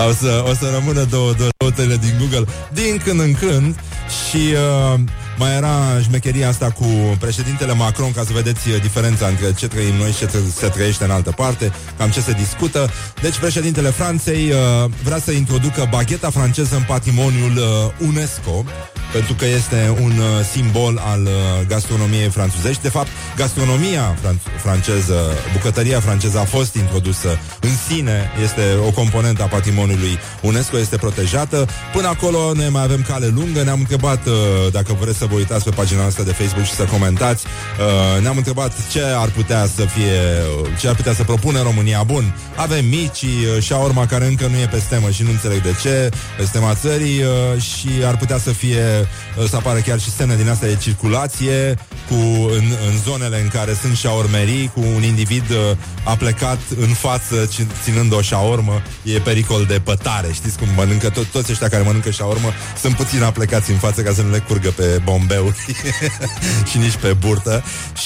[0.07, 3.75] o să, o să rămână două doze din Google din când în când
[4.10, 4.99] și uh,
[5.38, 6.86] mai era șmecheria asta cu
[7.20, 11.03] președintele Macron ca să vedeți uh, diferența între ce trăim noi și ce se trăiește
[11.03, 12.89] în altă parte, cam ce se discută.
[13.22, 18.64] Deci președintele Franței uh, vrea să introducă bagheta franceză în patrimoniul uh, UNESCO
[19.12, 21.32] pentru că este un uh, simbol al uh,
[21.68, 22.82] gastronomiei franțuzești.
[22.82, 29.43] De fapt, gastronomia franț- franceză, bucătăria franceză a fost introdusă în sine, este o componentă
[29.43, 31.68] a patrimoniului UNESCO, este protejată.
[31.93, 33.64] Până acolo ne mai avem cale lungă.
[33.64, 34.34] Ne-am întrebat, uh,
[34.72, 38.38] dacă vreți să vă uitați pe pagina noastră de Facebook și să comentați, uh, ne-am
[38.38, 40.20] întrebat ce ar putea să fie,
[40.80, 42.03] ce ar putea să propune România.
[42.03, 45.76] Bun, avem mici, uh, șaorma care încă nu e pe stemă și nu înțeleg de
[45.82, 48.99] ce, pe stema țării uh, și ar putea să fie uh,
[49.50, 51.78] să apară chiar și semne din astea de circulație
[52.08, 52.16] cu,
[52.58, 57.50] în, în zonele în care sunt șaormerii cu un individ uh, a plecat în față
[57.52, 58.82] ci- ținând o șaormă.
[59.04, 60.28] E pericol de pătare.
[60.34, 62.52] Știți cum mănâncă to- toți ăștia care mănâncă șaormă?
[62.82, 65.56] Sunt puțin aplecați în față ca să nu le curgă pe bombeuri
[66.72, 67.64] și nici pe burtă.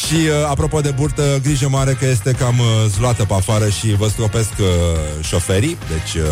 [0.08, 3.96] Și uh, apropo de burtă grijă mare că este cam uh, zluată pe afară și
[3.96, 4.66] vă stropesc uh,
[5.22, 6.30] șoferii deci uh,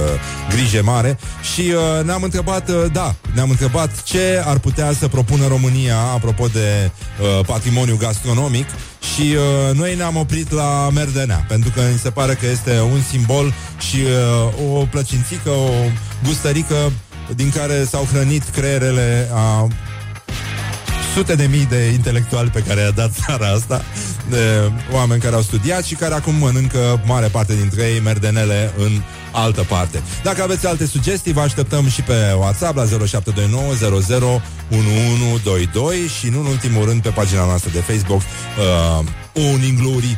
[0.49, 1.17] grijă mare.
[1.53, 6.47] Și uh, ne-am întrebat uh, da, ne-am întrebat ce ar putea să propună România apropo
[6.47, 8.65] de uh, patrimoniu gastronomic.
[9.13, 13.01] Și uh, noi ne-am oprit la merdenea, pentru că mi se pare că este un
[13.09, 13.53] simbol
[13.89, 15.71] și uh, o plăcințică, o
[16.25, 16.91] gustărică
[17.35, 19.67] din care s-au hrănit creierele a
[21.13, 23.81] sute de mii de intelectuali pe care i-a dat țara asta,
[24.29, 29.01] de oameni care au studiat și care acum mănâncă mare parte dintre ei merdenele în
[29.31, 30.01] altă parte.
[30.23, 33.63] Dacă aveți alte sugestii, vă așteptăm și pe WhatsApp la 0729
[34.69, 39.05] 001122 și nu în ultimul rând pe pagina noastră de Facebook uh,
[39.35, 40.17] Morning Glory,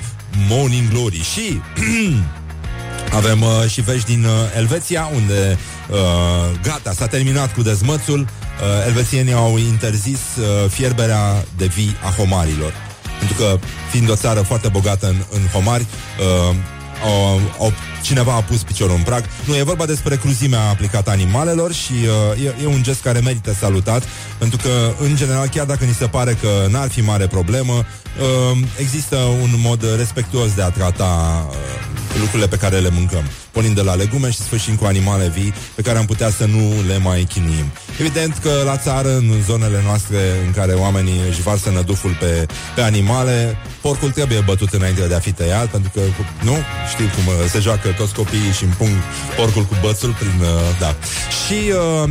[0.50, 1.22] Morning Glory.
[1.34, 1.62] Și
[3.20, 5.58] avem uh, și vești din uh, Elveția unde
[5.90, 5.98] uh,
[6.64, 8.20] gata, s-a terminat cu dezmățul.
[8.20, 12.74] Uh, elvețienii au interzis uh, fierberea de vii a homarilor
[13.24, 13.60] pentru că
[13.90, 15.86] fiind o țară foarte bogată în, în homari
[16.20, 16.56] uh,
[17.04, 19.24] au, au, cineva a pus piciorul în prag.
[19.46, 21.94] Nu, e vorba despre cruzimea aplicată animalelor și
[22.34, 24.04] uh, e, e un gest care merită salutat,
[24.38, 24.70] pentru că,
[25.00, 29.50] în general, chiar dacă ni se pare că n-ar fi mare problemă, uh, există un
[29.58, 31.56] mod respectuos de a trata uh,
[32.20, 35.82] lucrurile pe care le mâncăm, pornind de la legume și sfârșind cu animale vii pe
[35.82, 37.72] care am putea să nu le mai chinuim.
[38.00, 42.46] Evident că la țară, în zonele noastre în care oamenii își varsă năduful pe,
[42.76, 46.02] pe animale, porcul trebuie bătut înainte de a fi tăiat, pentru că,
[46.42, 46.58] nu?
[46.92, 48.92] Știi cum uh, se joacă toți copiii și împung
[49.38, 50.40] porcul cu bățul prin...
[50.42, 50.48] Uh,
[50.80, 50.96] da.
[51.46, 51.72] Și...
[52.04, 52.10] Uh,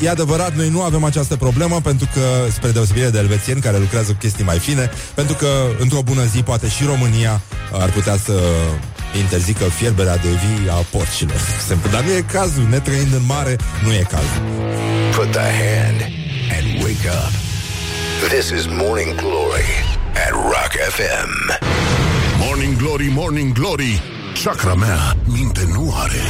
[0.00, 2.20] E adevărat, noi nu avem această problemă pentru că,
[2.52, 5.46] spre deosebire de elvețieni care lucrează cu chestii mai fine, pentru că
[5.78, 7.40] într-o bună zi poate și România
[7.72, 8.32] ar putea să
[9.18, 11.36] interzică fierberea de vii a porcilor.
[11.36, 11.90] de exemplu.
[11.90, 14.42] Dar nu e cazul, ne trăind în mare, nu e cazul.
[15.16, 16.00] Put the hand
[16.56, 17.32] and wake up.
[18.28, 19.70] This is Morning Glory
[20.26, 21.30] at Rock FM.
[22.38, 24.02] Morning Glory, Morning Glory
[24.40, 26.20] Chakra mea minte nu are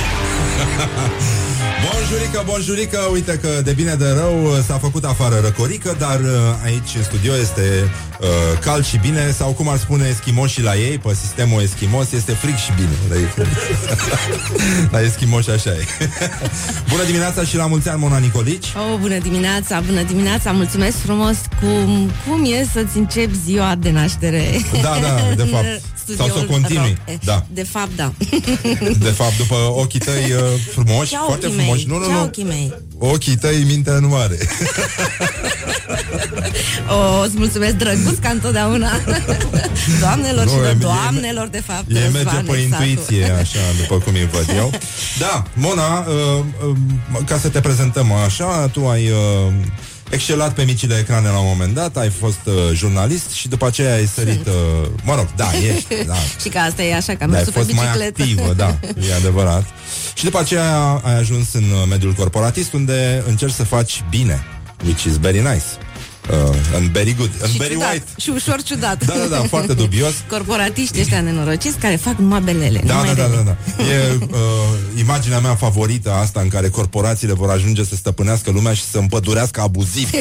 [1.91, 6.65] Bonjurică, bonjurică, uite că de bine de rău uh, s-a făcut afară răcorică, dar uh,
[6.65, 7.91] aici în studio este
[8.21, 8.29] uh,
[8.61, 12.57] cald și bine, sau cum ar spune eschimoșii la ei, pe sistemul eschimos, este frig
[12.57, 12.89] și bine.
[13.09, 13.47] La, ei.
[14.91, 15.85] la eschimoși așa e.
[16.91, 18.67] Bună dimineața și la mulți ani, Mona Nicolici.
[18.67, 21.37] Oh, bună dimineața, bună dimineața, mulțumesc frumos.
[21.61, 24.61] Cum, cum e să-ți începi ziua de naștere?
[24.83, 25.67] Da, da, de fapt.
[26.17, 26.97] Sau să o continui.
[27.07, 27.21] Rock.
[27.25, 27.45] Da.
[27.53, 28.13] De fapt, da.
[28.99, 31.87] De fapt, după ochii tăi uh, frumoși, Ce foarte ochii frumoși.
[31.87, 31.99] mei?
[31.99, 32.23] Nu, nu, Ce nu.
[32.23, 32.73] ochii mei?
[32.99, 34.37] Ochii tăi, mintea nu are.
[36.89, 38.89] O, îți mulțumesc drăguț ca întotdeauna.
[40.01, 41.85] Doamnelor Nu, și e- de e- doamnelor, de fapt.
[41.89, 42.85] E merge Răzvan pe Exactu.
[42.85, 44.71] intuiție, așa, după cum îi văd eu.
[45.19, 46.77] Da, Mona, uh, uh,
[47.27, 49.53] ca să te prezentăm așa, tu ai uh,
[50.13, 53.95] excelat pe micile ecrane la un moment dat, ai fost uh, jurnalist și după aceea
[53.95, 56.15] ai sărit, uh, mă rog, da, ești, da.
[56.41, 58.23] și că asta e așa, că am Da, ai mers pe fost mai bicicletă.
[58.23, 59.65] activă, da, e adevărat.
[60.15, 64.45] Și după aceea ai ajuns în uh, mediul corporatist unde încerci să faci bine,
[64.85, 65.65] which is very nice.
[66.31, 68.05] Uh, and very good, and și very ciudat, white.
[68.17, 69.05] Și ușor ciudat.
[69.05, 70.13] Da, da, da, foarte dubios.
[70.31, 72.83] Corporatiști ăștia nenorociți care fac numai belele.
[72.87, 73.43] Da, numai da, da, rele.
[73.45, 73.83] da, da.
[73.85, 74.39] E uh,
[74.99, 79.61] imaginea mea favorită asta în care corporațiile vor ajunge să stăpânească lumea și să împădurească
[79.61, 80.11] abuziv.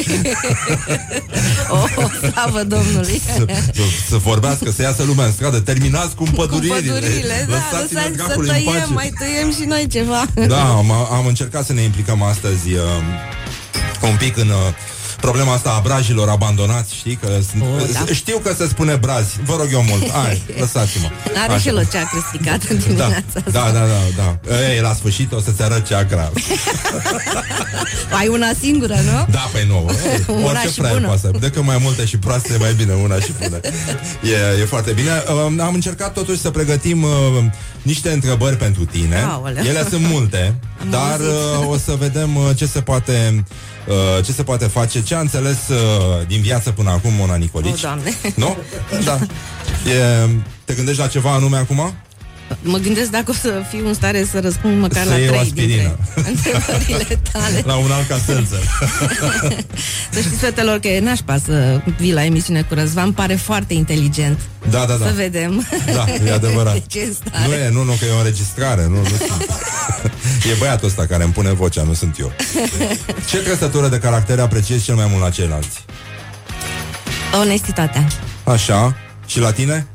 [1.70, 3.20] Oh, slavă Domnului!
[3.36, 3.44] să,
[3.74, 5.60] să, să vorbească, să iasă lumea în stradă.
[5.60, 6.92] Terminați cu Cu împăduririle.
[6.92, 8.92] pădurile, da, Lăsați-ne lăsați să dracului în tăiem, pace.
[8.92, 10.24] mai tăiem și noi ceva.
[10.46, 12.80] Da, am, am încercat să ne implicăm astăzi uh,
[14.10, 14.54] un pic în uh,
[15.26, 17.14] problema asta a brajilor abandonați, știi?
[17.22, 18.12] Că sunt, Oh, da.
[18.12, 20.10] Știu că se spune brazi, vă rog eu mult.
[20.10, 21.08] Hai, lăsați-mă.
[21.42, 21.58] Are Așa.
[21.60, 23.72] și el o ceacră stricată în Da, dimineața da, asta.
[23.72, 24.00] da, da,
[24.46, 24.56] da.
[24.72, 26.30] Ei, la sfârșit o să-ți arăt ceacra.
[28.18, 29.26] Ai una singură, nu?
[29.30, 29.90] Da, păi nu.
[30.12, 31.06] Ei, Una orice și fraier bună.
[31.06, 31.30] poate să.
[31.40, 33.56] Decât mai multe și proaste, mai bine una și bună.
[34.22, 35.22] E, e foarte bine.
[35.46, 37.10] Uh, am încercat totuși să pregătim uh,
[37.82, 39.16] niște întrebări pentru tine.
[39.28, 39.64] Aoleu.
[39.64, 41.62] Ele sunt multe, Am dar auzit.
[41.62, 43.44] uh, o să vedem uh, ce se poate
[43.88, 47.72] uh, ce se poate face, ce a înțeles uh, din viață până acum Mona Nicolici.
[47.72, 48.12] O, Doamne.
[48.34, 48.56] Nu?
[49.04, 49.18] Da.
[49.90, 50.28] E,
[50.64, 51.94] te gândești la ceva anume acum?
[52.62, 55.30] Mă gândesc dacă o să fiu în stare să răspund măcar Să la iei o
[55.30, 55.96] trei aspirină.
[56.14, 57.62] dintre întrebările tale.
[57.72, 58.56] La un alt caselță.
[60.12, 64.38] Să știți, fetelor, că e nașpa să vii la emisiune cu Răzvan, pare foarte inteligent.
[64.70, 65.06] Da, da, da.
[65.06, 65.66] Să vedem.
[65.94, 66.72] Da, e adevărat.
[66.78, 67.46] De ce e în stare.
[67.46, 69.46] Nu e, nu, nu, că e o înregistrare, nu, nu sunt.
[70.50, 72.32] E băiatul ăsta care îmi pune vocea, nu sunt eu.
[73.30, 75.84] Ce trăsătură de caracter apreciezi cel mai mult la ceilalți?
[77.40, 78.06] Onestitatea.
[78.44, 78.96] Așa.
[79.26, 79.86] Și la tine?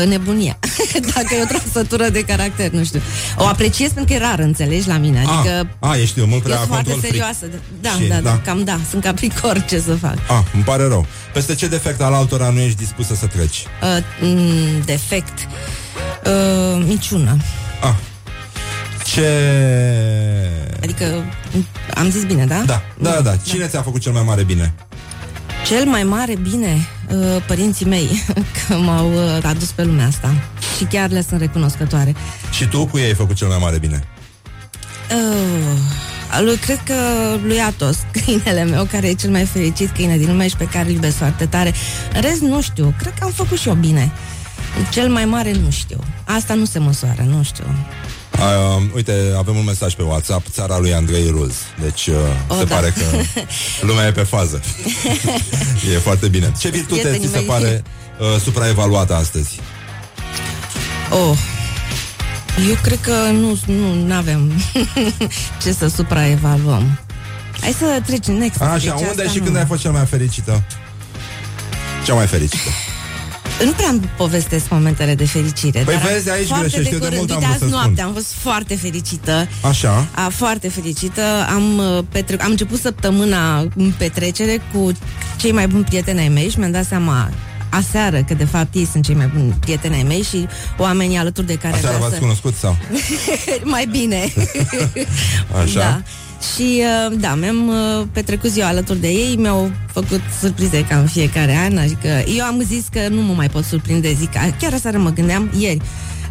[0.00, 0.58] Uh, Nebunia.
[1.14, 3.00] Dacă e o trăsătură de caracter, nu știu.
[3.36, 5.18] O apreciez pentru că e rar, înțelegi, la mine.
[5.26, 7.12] Adică A, ești mult e prea foarte control freak.
[7.12, 7.46] serioasă.
[7.80, 8.40] Da, Și- da, da, da.
[8.44, 8.78] cam da.
[8.90, 10.16] Sunt capricor, ce să fac.
[10.28, 11.06] A, îmi pare rău.
[11.32, 13.64] Peste ce defect al altora nu ești dispusă să treci?
[13.82, 15.38] Uh, m, defect.
[16.26, 17.36] Uh, minciună.
[17.82, 17.96] A.
[19.12, 19.28] Ce
[20.82, 21.24] Adică
[21.94, 22.62] am zis bine, da?
[22.66, 23.36] Da, da, da.
[23.36, 24.74] Cine ți-a făcut cel mai mare bine?
[25.66, 28.08] Cel mai mare bine, uh, părinții mei,
[28.56, 30.34] că m-au uh, adus pe lumea asta.
[30.76, 32.14] Și chiar le sunt recunoscătoare.
[32.50, 34.04] Și tu cu ei ai făcut cel mai mare bine?
[35.10, 36.94] Uh, lui, cred că
[37.42, 40.88] lui Atos, câinele meu, care e cel mai fericit câine din lume și pe care
[40.88, 41.74] îl iubesc foarte tare.
[42.14, 42.94] În rest, nu știu.
[42.98, 44.12] Cred că am făcut și eu bine.
[44.90, 45.98] Cel mai mare nu știu.
[46.24, 47.64] Asta nu se măsoară, nu știu.
[48.32, 51.54] Uh, uite, avem un mesaj pe WhatsApp, țara lui Andrei Ruz.
[51.80, 52.14] Deci uh,
[52.48, 52.74] O, se da.
[52.74, 53.04] pare că
[53.88, 54.60] lumea e pe fază.
[55.94, 56.52] e foarte bine.
[56.58, 57.46] Ce virtute Prietenii ți se mei.
[57.46, 57.82] pare
[58.18, 59.60] uh, supraevaluată astăzi?
[61.10, 61.38] Oh,
[62.68, 63.58] eu cred că nu
[64.06, 64.52] nu avem
[65.62, 66.98] ce să supraevaluăm.
[67.60, 68.60] Hai să trecem next.
[68.60, 69.44] Așa, Deci unde asta și nu.
[69.44, 70.62] când ai fost cea mai fericită?
[72.04, 72.68] Cea mai fericită.
[73.64, 75.82] Nu prea îmi povestesc momentele de fericire.
[75.84, 77.76] Păi dar vezi, aici foarte greșești, eu de curând, mult am uite, vrut azi să
[77.76, 78.04] noapte spun.
[78.04, 79.48] am fost foarte fericită.
[79.62, 80.06] Așa.
[80.14, 81.22] A, foarte fericită.
[81.54, 84.92] Am, uh, petre- am început săptămâna în petrecere cu
[85.36, 87.30] cei mai buni prieteni ai mei și mi-am dat seama
[87.70, 90.46] aseară că de fapt ei sunt cei mai buni prieteni ai mei și
[90.78, 92.20] oamenii alături de care Aseară vreau v-ați să...
[92.20, 92.76] cunoscut sau?
[93.74, 94.32] mai bine.
[95.62, 95.78] Așa.
[95.80, 96.02] Da.
[96.54, 101.06] Și uh, da, mi-am uh, petrecut ziua alături de ei, mi-au făcut surprize ca în
[101.06, 104.72] fiecare an, adică eu am zis că nu mă mai pot surprinde, zic, a, chiar
[104.72, 105.80] aseară mă gândeam, ieri,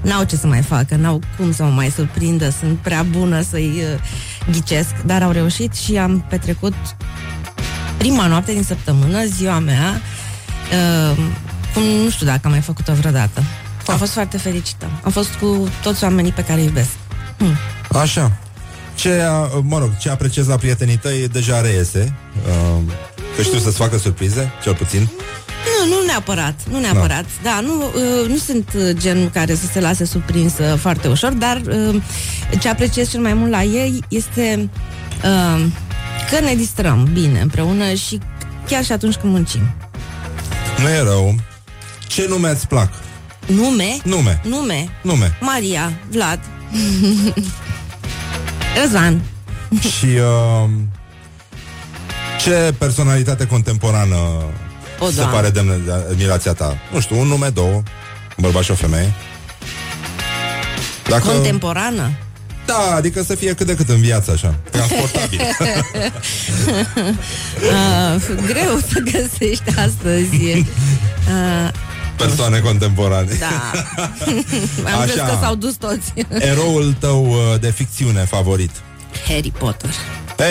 [0.02, 3.72] n-au ce să mai facă, n-au cum să mă mai surprindă, sunt prea bună să-i
[3.76, 6.74] uh, ghicesc, dar au reușit și am petrecut
[7.98, 10.02] prima noapte din săptămână, ziua mea,
[11.12, 11.18] uh,
[11.74, 13.44] cum nu știu dacă am mai făcut-o vreodată.
[13.88, 14.90] Am fost foarte fericită.
[15.04, 16.90] Am fost cu toți oamenii pe care îi iubesc.
[17.38, 17.56] Hmm.
[18.02, 18.32] Așa.
[18.98, 22.16] Ce, uh, mă rog, ce apreciez la prietenii tăi deja reiese.
[22.48, 22.82] Uh,
[23.36, 25.10] că știu să-ți facă surprize, cel puțin.
[25.80, 27.26] Nu, nu neapărat, nu neapărat.
[27.44, 31.62] Da, nu, uh, nu sunt uh, genul care să se lase surprinsă foarte ușor, dar
[31.68, 32.02] uh,
[32.60, 34.70] ce apreciez cel mai mult la ei este
[35.24, 35.66] uh,
[36.30, 38.20] că ne distrăm bine împreună și
[38.68, 39.62] chiar și atunci când muncim.
[40.82, 41.36] Nu e rău.
[42.08, 42.90] Ce nume îți plac?
[43.46, 43.98] Nume?
[44.04, 44.42] Nume.
[44.44, 44.90] Nume.
[45.02, 45.38] Nume.
[45.42, 46.40] Maria, Vlad.
[48.82, 49.22] Răzvan.
[49.80, 50.70] Și uh,
[52.44, 54.16] ce personalitate contemporană
[55.00, 55.34] O, se Doamne.
[55.36, 56.78] pare demnă de admirația ta?
[56.94, 57.84] Nu știu, un nume, două, un
[58.42, 59.14] bărbat și o femeie.
[61.10, 61.28] Dacă...
[61.28, 62.10] Contemporană.
[62.66, 64.56] Da, adică să fie cât de cât în viață, așa.
[64.72, 65.40] Transportabil.
[67.62, 70.36] uh, greu să găsești astăzi.
[70.58, 71.70] Uh,
[72.18, 73.38] Persoane contemporane.
[73.40, 73.72] da.
[74.94, 75.32] Am crezut Așa.
[75.32, 76.14] că s-au dus toți.
[76.52, 78.72] Eroul tău uh, de ficțiune favorit.
[79.28, 79.90] Harry Potter.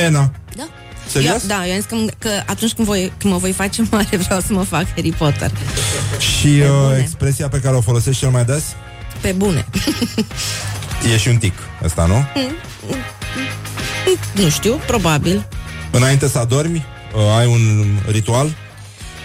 [0.04, 0.30] E, na.
[0.56, 0.68] Da.
[1.08, 1.42] Serios?
[1.42, 4.16] Eu, da, eu am zis că, că atunci când, voi, când mă voi face mare
[4.26, 5.50] vreau să mă fac Harry Potter.
[6.18, 8.64] Și uh, expresia pe care o folosești cel mai des?
[9.20, 9.66] Pe bune.
[11.12, 11.54] E și un tic,
[11.84, 12.26] ăsta, nu?
[14.42, 15.46] nu știu, probabil.
[15.90, 18.54] Înainte să adormi, uh, ai un ritual?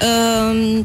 [0.02, 0.80] Uh,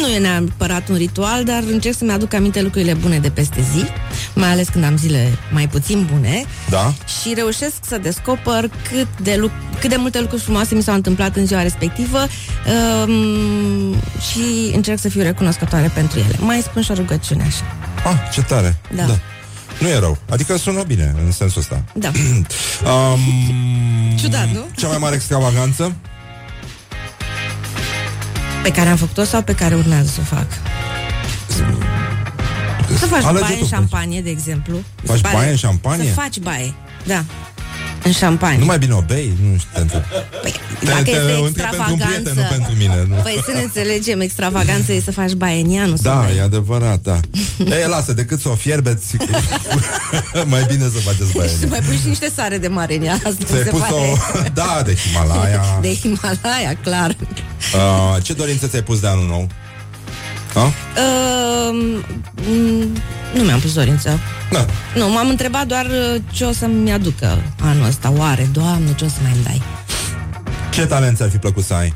[0.00, 3.84] nu e neapărat un ritual, dar încerc să-mi aduc aminte lucrurile bune de peste zi,
[4.34, 6.94] mai ales când am zile mai puțin bune Da?
[7.20, 11.36] și reușesc să descoper cât de, luc- cât de multe lucruri frumoase mi s-au întâmplat
[11.36, 12.18] în ziua respectivă
[13.06, 13.94] um,
[14.30, 16.36] și încerc să fiu recunoscătoare pentru ele.
[16.38, 17.64] Mai spun și o rugăciune așa.
[18.04, 18.76] Ah, ce tare.
[18.96, 19.04] Da.
[19.04, 19.18] da.
[19.80, 20.18] Nu e rău.
[20.30, 21.84] Adică sună bine, în sensul ăsta.
[21.94, 22.10] Da.
[22.92, 23.20] um,
[24.16, 24.60] Ciudat, nu?
[24.76, 25.94] Cea mai mare extravaganță?
[28.62, 30.46] Pe care am făcut-o sau pe care urmează să o fac?
[32.98, 34.76] Să faci Alege baie tu, în șampanie, de exemplu.
[35.04, 36.06] Faci Se pare- baie în șampanie?
[36.06, 36.74] Să faci baie,
[37.06, 37.24] da.
[38.04, 38.58] În șampanie.
[38.58, 39.32] Nu mai bine o bei?
[39.42, 40.02] Nu știu, te întreb.
[40.42, 42.32] Păi, Te- dacă te este întreb pentru un prieten, extravaganță...
[42.34, 43.14] nu pentru mine, nu?
[43.22, 46.36] Păi să ne înțelegem, extravaganță e să faci baie în ea, nu să Da, baie.
[46.36, 47.20] e adevărat, da.
[47.78, 49.16] Ei, lasă, decât să o fierbeți,
[50.52, 51.48] mai bine să faceți baie.
[51.48, 53.92] Și mai pui și niște sare de mare în ea, asta Ți-ai se pus pare.
[53.94, 54.16] o...
[54.60, 55.78] Da, de Himalaya.
[55.80, 57.16] De Himalaya, clar.
[57.74, 59.46] Uh, ce dorință ți-ai pus de anul nou?
[60.54, 60.64] A?
[60.64, 62.00] Uh,
[63.34, 64.18] nu mi-am pus dorință.
[64.50, 64.66] Da.
[64.94, 68.12] Nu, m-am întrebat doar uh, ce o să-mi aducă anul ăsta.
[68.16, 69.62] Oare, Doamne, ce o să mai îmi dai?
[70.70, 71.94] Ce talent ți-ar fi plăcut să ai?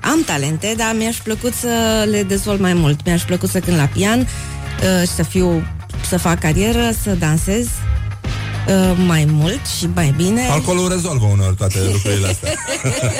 [0.00, 3.04] Am talente, dar mi-aș plăcut să le dezvolt mai mult.
[3.04, 5.66] Mi-aș plăcut să cânt la pian uh, și să fiu,
[6.08, 7.68] să fac carieră, să dansez
[8.68, 10.46] uh, mai mult și mai bine.
[10.50, 12.52] Alcoolul rezolvă uneori toate lucrurile astea.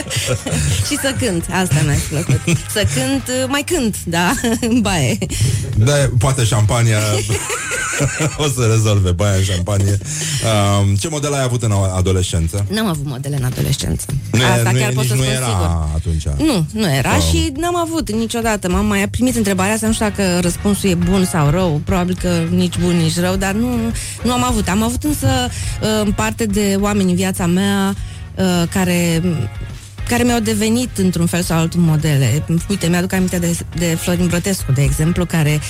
[0.88, 2.40] și să cânt, asta mi-aș plăcut.
[2.72, 5.18] Să cânt, uh, mai cânt, da, în baie.
[5.76, 6.98] Da, poate șampania
[8.44, 9.98] o să rezolve baia în șampanie.
[10.80, 12.66] Um, ce model ai avut în adolescență?
[12.68, 14.04] N-am avut modele în adolescență.
[14.32, 15.88] Nu, e- Asta nu, chiar e- pot nici să nu spun era sigur.
[15.94, 16.24] atunci.
[16.46, 17.22] Nu, nu era Oh.
[17.30, 18.68] și n-am avut niciodată.
[18.68, 22.42] M-am mai primit întrebarea asta, nu știu dacă răspunsul e bun sau rău, probabil că
[22.50, 23.68] nici bun, nici rău, dar nu,
[24.22, 24.68] nu am avut.
[24.68, 27.94] Am avut însă uh, în parte de oameni în viața mea
[28.34, 29.22] uh, care
[30.08, 32.44] care mi-au devenit într-un fel sau altul modele.
[32.68, 35.60] Uite, mi-aduc aminte de, de Florin Brătescu, de exemplu, care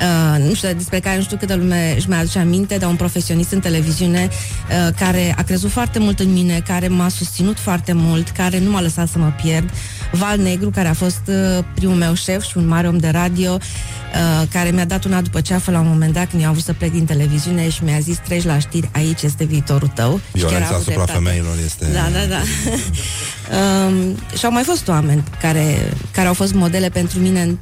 [0.00, 2.96] Uh, nu știu, despre care nu știu câtă lume își mai aduce aminte, dar un
[2.96, 7.92] profesionist în televiziune uh, care a crezut foarte mult în mine, care m-a susținut foarte
[7.92, 9.70] mult, care nu m-a lăsat să mă pierd.
[10.14, 13.52] Val Negru, care a fost uh, primul meu șef și un mare om de radio,
[13.52, 16.64] uh, care mi-a dat una după ceafă la un moment dat când eu am vrut
[16.64, 20.20] să plec din televiziune și mi-a zis treci la știri, aici este viitorul tău.
[20.36, 21.24] Și chiar a Violența avut asupra dreptate.
[21.24, 21.84] femeilor este...
[21.92, 22.40] Da, da, da.
[23.86, 27.58] um, și au mai fost oameni care, care au fost modele pentru mine în-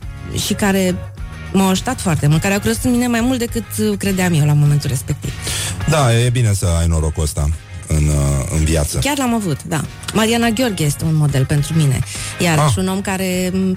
[0.47, 0.95] și care
[1.53, 4.47] m-au ajutat foarte mult, care au crezut în mine mai mult decât uh, credeam eu
[4.47, 5.33] la momentul respectiv.
[5.89, 7.49] Da, e bine să ai norocul ăsta
[7.97, 8.99] în, uh, în viață.
[8.99, 9.81] Chiar l-am avut, da.
[10.15, 11.99] Mariana Gheorghe este un model pentru mine.
[12.41, 12.71] Iar Ah.
[12.73, 13.77] și un om care m, uh,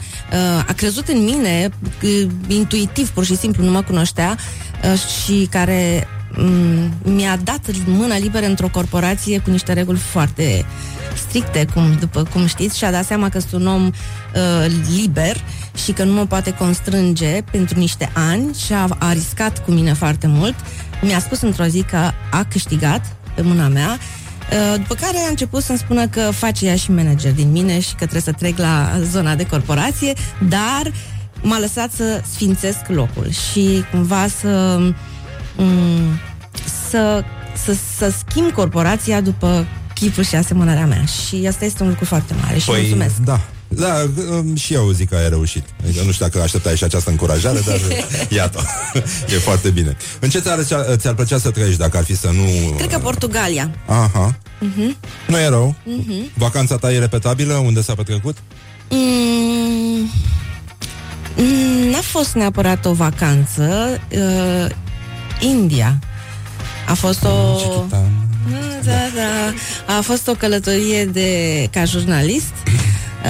[0.68, 1.70] a crezut în mine
[2.04, 4.38] uh, intuitiv, pur și simplu, nu mă cunoștea
[4.84, 10.66] uh, și care m, mi-a dat mâna liberă într-o corporație cu niște reguli foarte
[11.28, 13.92] stricte, cum, după cum știți, și a dat seama că sunt un om uh,
[14.96, 15.44] liber
[15.84, 19.94] și că nu mă poate constrânge pentru niște ani și a, a riscat cu mine
[19.94, 20.56] foarte mult.
[21.02, 23.98] Mi-a spus într-o zi că a câștigat pe mâna mea
[24.52, 27.90] Uh, După care a început să-mi spună că face ea și manager din mine și
[27.90, 30.14] că trebuie să trec la zona de corporație,
[30.50, 30.92] dar
[31.42, 34.96] m-a lăsat să sfințesc locul și cumva să m-
[36.90, 37.24] să,
[37.64, 41.06] să, să schimb corporația după chipul și asemănarea mea.
[41.06, 43.16] Și asta este un lucru foarte mare și mulțumesc.
[43.18, 43.40] da.
[43.68, 45.64] Da, um, și eu zic că ai reușit.
[45.84, 47.80] Adică nu știu dacă așteptai și această încurajare, dar
[48.40, 48.66] iată,
[49.34, 49.98] e foarte bine.
[50.20, 52.74] În ce țară ți-ar, ți-ar plăcea să trăiești dacă ar fi să nu...
[52.78, 53.72] Cred că Portugalia.
[53.86, 54.98] Aha, Mhm.
[55.28, 55.76] nu e rău.
[55.84, 56.32] Mhm.
[56.34, 57.54] Vacanța ta e repetabilă?
[57.54, 58.38] Unde s-a petrecut?
[58.90, 60.10] Mm,
[61.38, 64.00] mm, n-a fost neapărat o vacanță.
[64.12, 64.70] Uh,
[65.40, 66.00] India.
[66.88, 67.60] A fost o...
[68.84, 69.54] Da, da.
[69.98, 71.30] A fost o călătorie de
[71.72, 72.54] ca jurnalist.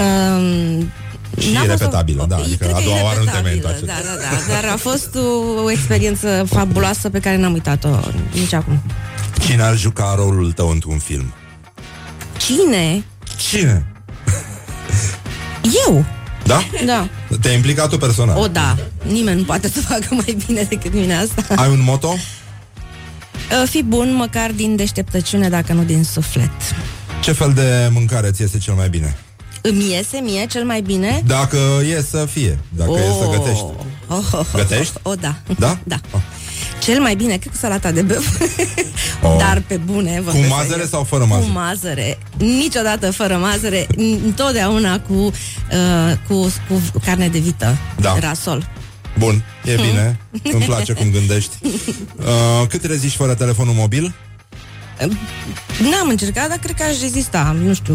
[0.02, 0.92] Um,
[1.40, 3.26] Și n-a e fost o- repetabilă, da, adică cred a că e doua oară nu
[3.26, 3.86] te mai repetabilă, întoarce.
[3.86, 4.54] Da, da, da.
[4.62, 7.90] Dar a fost o, o experiență fabuloasă pe care n-am uitat-o
[8.34, 8.82] nici acum.
[9.46, 11.34] Cine ar juca rolul tău într-un film?
[12.38, 13.04] Cine?
[13.50, 13.86] Cine?
[15.88, 16.06] Eu.
[16.44, 16.60] Da?
[16.86, 17.08] Da.
[17.42, 18.38] Te-ai implicat tu personal.
[18.38, 18.76] O, da.
[19.08, 21.56] Nimeni nu poate să facă mai bine decât mine asta.
[21.56, 22.08] Ai un moto?
[22.08, 26.50] Uh, Fi bun măcar din deșteptăciune, dacă nu din suflet.
[27.22, 29.18] Ce fel de mâncare ți iese cel mai bine?
[29.68, 31.24] Îmi iese mie cel mai bine?
[31.26, 31.58] Dacă
[31.98, 33.64] e să fie, dacă e să gătești.
[34.08, 34.94] Oh, oh, oh, Gătești?
[35.02, 35.36] Oh, oh, da.
[35.60, 35.78] Da?
[35.84, 36.00] Da.
[36.82, 38.26] Cel mai bine, cred că salata de băf.
[39.22, 39.36] Oh.
[39.38, 40.16] Dar pe bune.
[40.18, 40.90] Cu vorbesc mazăre serios.
[40.90, 41.46] sau fără mazăre?
[41.46, 42.18] Cu mazăre.
[42.38, 43.88] Niciodată fără mazăre.
[44.26, 45.32] Întotdeauna cu, uh,
[46.28, 47.78] cu, cu carne de vită.
[48.00, 48.20] Da.
[48.20, 48.70] Rasol.
[49.20, 50.20] Bun, e bine.
[50.54, 51.56] Îmi place cum gândești.
[52.16, 54.14] Uh, cât reziști fără telefonul mobil?
[55.92, 57.94] N-am încercat, dar cred că aș rezista, nu știu.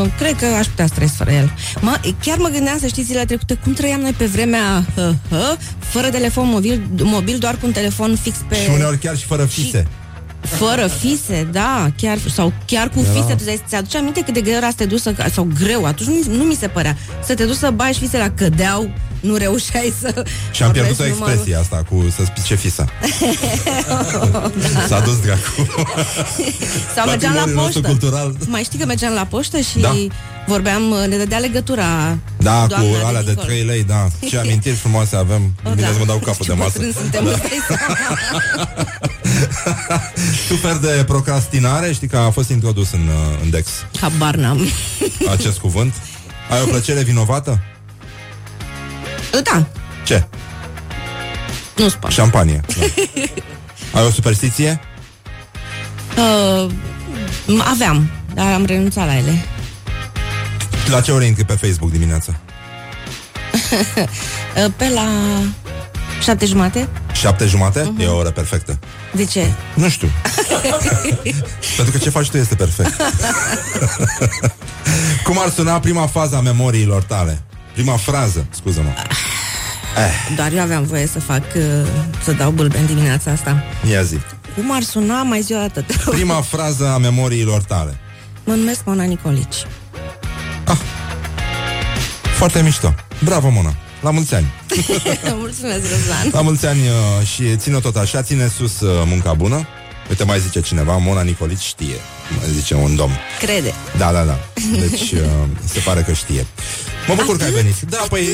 [0.00, 1.52] Uh, cred că aș putea să trăiesc fără el.
[1.80, 5.38] Mă, chiar mă gândeam să știți zilele trecute cum trăiam noi pe vremea uh, uh,
[5.78, 8.54] fără telefon mobil, mobil, doar cu un telefon fix pe...
[8.54, 9.86] Și uneori chiar și fără fise.
[10.40, 13.10] Fără fise, da, chiar, sau chiar cu Da.
[13.20, 15.84] fise, tu ți- ți-aduce aminte cât de greu era să te duci să, sau greu,
[15.84, 18.90] atunci nu, nu mi se părea, să te duci să bagi fise la cădeau,
[19.22, 20.22] nu reușeai să...
[20.52, 21.32] Și am pierdut o vorbești numărul.
[21.34, 22.84] expresie asta cu să spice fisa.
[24.88, 25.50] S-a dus dracu.
[26.96, 27.88] Sau mergeam la Patrimoniul nostru poștă.
[27.88, 28.36] cultural.
[28.46, 29.94] Mai știi că mergeam la poștă și Da.
[30.46, 33.46] vorbeam, ne dădea legătura Da, doamna cu alea de dincolo.
[33.46, 34.08] 3 lei, da.
[34.28, 35.52] Ce amintiri frumoase avem.
[35.64, 35.92] O, Bine da.
[35.92, 36.70] să mă dau capul de Ce masă.
[36.72, 37.96] bătrâni suntem, îți dai seama.
[40.48, 43.68] Super de procrastinare, știi că a fost introdus în, uh, în Dex
[44.00, 44.66] Habar n-am.
[45.30, 45.94] acest cuvânt.
[46.50, 47.60] Ai o plăcere vinovată?
[49.42, 49.66] Da,
[50.04, 50.24] Ce?
[51.76, 52.10] nu spun.
[52.10, 52.60] Șampanie.
[53.92, 53.98] Da.
[53.98, 54.80] Ai o superstiție?
[56.16, 56.70] Uh,
[57.72, 59.44] aveam, dar am renunțat la ele.
[60.90, 62.34] La ce ore intri pe Facebook dimineața?
[64.56, 65.08] Uh, Pe la
[66.22, 66.88] șapte jumate?
[67.12, 67.92] Șapte jumate?
[67.98, 68.78] E o oră perfectă.
[69.12, 69.52] De ce?
[69.74, 70.08] Nu știu.
[71.76, 72.96] Pentru că ce faci tu este perfect.
[75.24, 77.42] Cum ar suna prima fază a memoriilor tale?
[77.72, 78.88] Prima frază, scuză-mă.
[79.96, 81.62] Eh, Doar eu aveam voie să fac, uh,
[82.24, 83.62] să dau bâlbe în dimineața asta.
[83.90, 84.18] ia zi.
[84.56, 85.80] Cum ar suna mai zi o dată?
[85.82, 86.14] te rog?
[86.14, 87.98] Prima frază a memoriilor tale.
[88.44, 89.66] Mă numesc Mona Nicolici.
[92.36, 92.94] Foarte mișto.
[93.24, 93.74] Bravo, Mona.
[94.00, 94.46] La mulți ani.
[95.38, 96.28] Mulțumesc, Răzvan.
[96.32, 99.66] La mulți ani uh, și ține tot așa, ține sus uh, munca bună.
[100.12, 101.94] Uite, mai zice cineva, Mona Nicolici știe,
[102.38, 103.12] mai zice un domn.
[103.38, 103.74] Crede.
[103.98, 104.38] Da, da, da.
[104.78, 105.20] Deci uh,
[105.64, 106.46] se pare că știe.
[107.08, 107.80] Mă bucur că ai venit.
[107.80, 108.26] Da, păi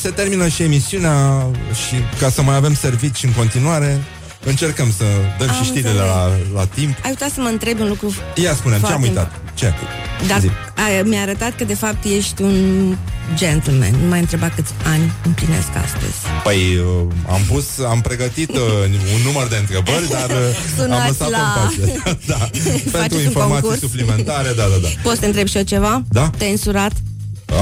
[0.00, 1.46] se termină și emisiunea
[1.86, 4.02] și ca să mai avem servici în continuare,
[4.44, 5.04] încercăm să
[5.38, 6.10] dăm Am și știrile înțeles.
[6.10, 6.96] la, la timp.
[7.04, 9.40] Ai uitat să mă întreb un lucru Ia spune ce am Foarte uitat?
[9.54, 9.72] Ce?
[10.26, 10.48] Dar Zi.
[10.76, 12.96] a, mi-a arătat că de fapt ești un
[13.34, 13.94] gentleman.
[14.02, 16.14] Nu mai întreba câți ani împlinesc astăzi.
[16.42, 18.58] Păi uh, am pus, am pregătit uh,
[19.14, 20.36] un număr de întrebări, dar uh,
[20.78, 22.16] am Sunați lăsat la- în pace.
[22.32, 22.48] da.
[22.98, 23.80] Pentru un informații concurs?
[23.80, 24.88] suplimentare, da, da, da.
[25.02, 26.02] Poți să te întreb și eu ceva?
[26.08, 26.30] Da.
[26.38, 26.92] Te-ai însurat?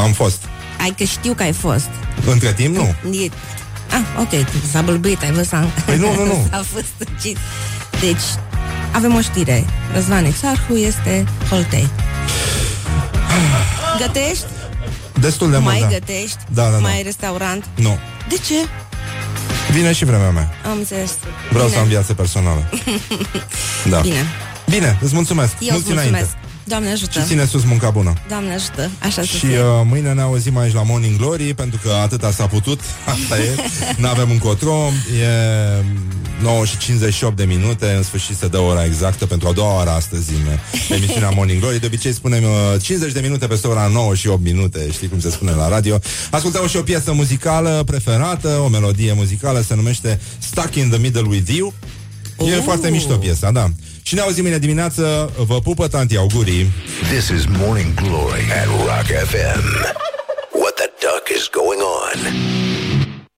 [0.03, 0.38] Am fost.
[0.80, 1.88] Ai că știu că ai fost.
[2.26, 2.95] Între timp, nu.
[3.11, 3.28] E...
[3.90, 6.47] Ah, ok, s-a bălbuit, ai văzut Păi nu, nu, nu.
[6.51, 7.36] S-a fost tăcit.
[8.01, 8.22] Deci,
[8.93, 9.64] avem o știre.
[9.95, 11.88] Răzvan Exarhu este holtei.
[13.99, 14.45] Gătești?
[15.20, 15.86] Destul de mult, mai da.
[15.86, 16.36] gătești?
[16.49, 16.78] Da, da, da.
[16.78, 17.64] Mai ai restaurant?
[17.74, 17.99] Nu.
[18.28, 18.55] De ce?
[19.72, 20.51] Vine și vremea mea.
[20.70, 21.11] Am înțeles.
[21.51, 21.76] Vreau Bine.
[21.76, 22.68] să am viață personală.
[23.90, 23.99] Da.
[24.01, 24.26] Bine.
[24.68, 25.53] Bine, îți mulțumesc.
[25.61, 26.09] Eu Mulți îți mulțumesc.
[26.09, 26.38] înainte.
[26.65, 27.21] Doamne ajută.
[27.21, 28.13] Și ține sus munca bună.
[28.29, 28.91] Doamne ajută.
[29.03, 29.59] Așa să Și fie.
[29.61, 32.81] uh, mâine ne auzim aici la Morning Glory Pentru că atâta s-a putut.
[33.15, 33.55] Asta e,
[33.97, 34.91] n-avem încotro.
[35.23, 35.85] E
[36.43, 37.93] 9 și 58 de minute.
[37.97, 40.59] În sfârșit se dă ora exactă Pentru a doua oară astăzi în
[40.97, 41.81] emisiunea Morning Glory.
[41.81, 44.91] De obicei spunem uh, 50 de minute peste ora 9 și 8 minute.
[44.93, 45.99] Știi cum se spune la radio.
[46.31, 51.27] Ascultăm și o piesă muzicală preferată O melodie muzicală Se numește Stuck in the Middle
[51.29, 51.75] with You.
[52.39, 53.71] E foarte mișto piesa, da
[54.03, 56.73] și ne auzim mâine dimineață Vă pupă tanti augurii
[57.11, 59.65] This is Morning Glory at Rock FM.
[60.53, 62.62] What the duck is going on?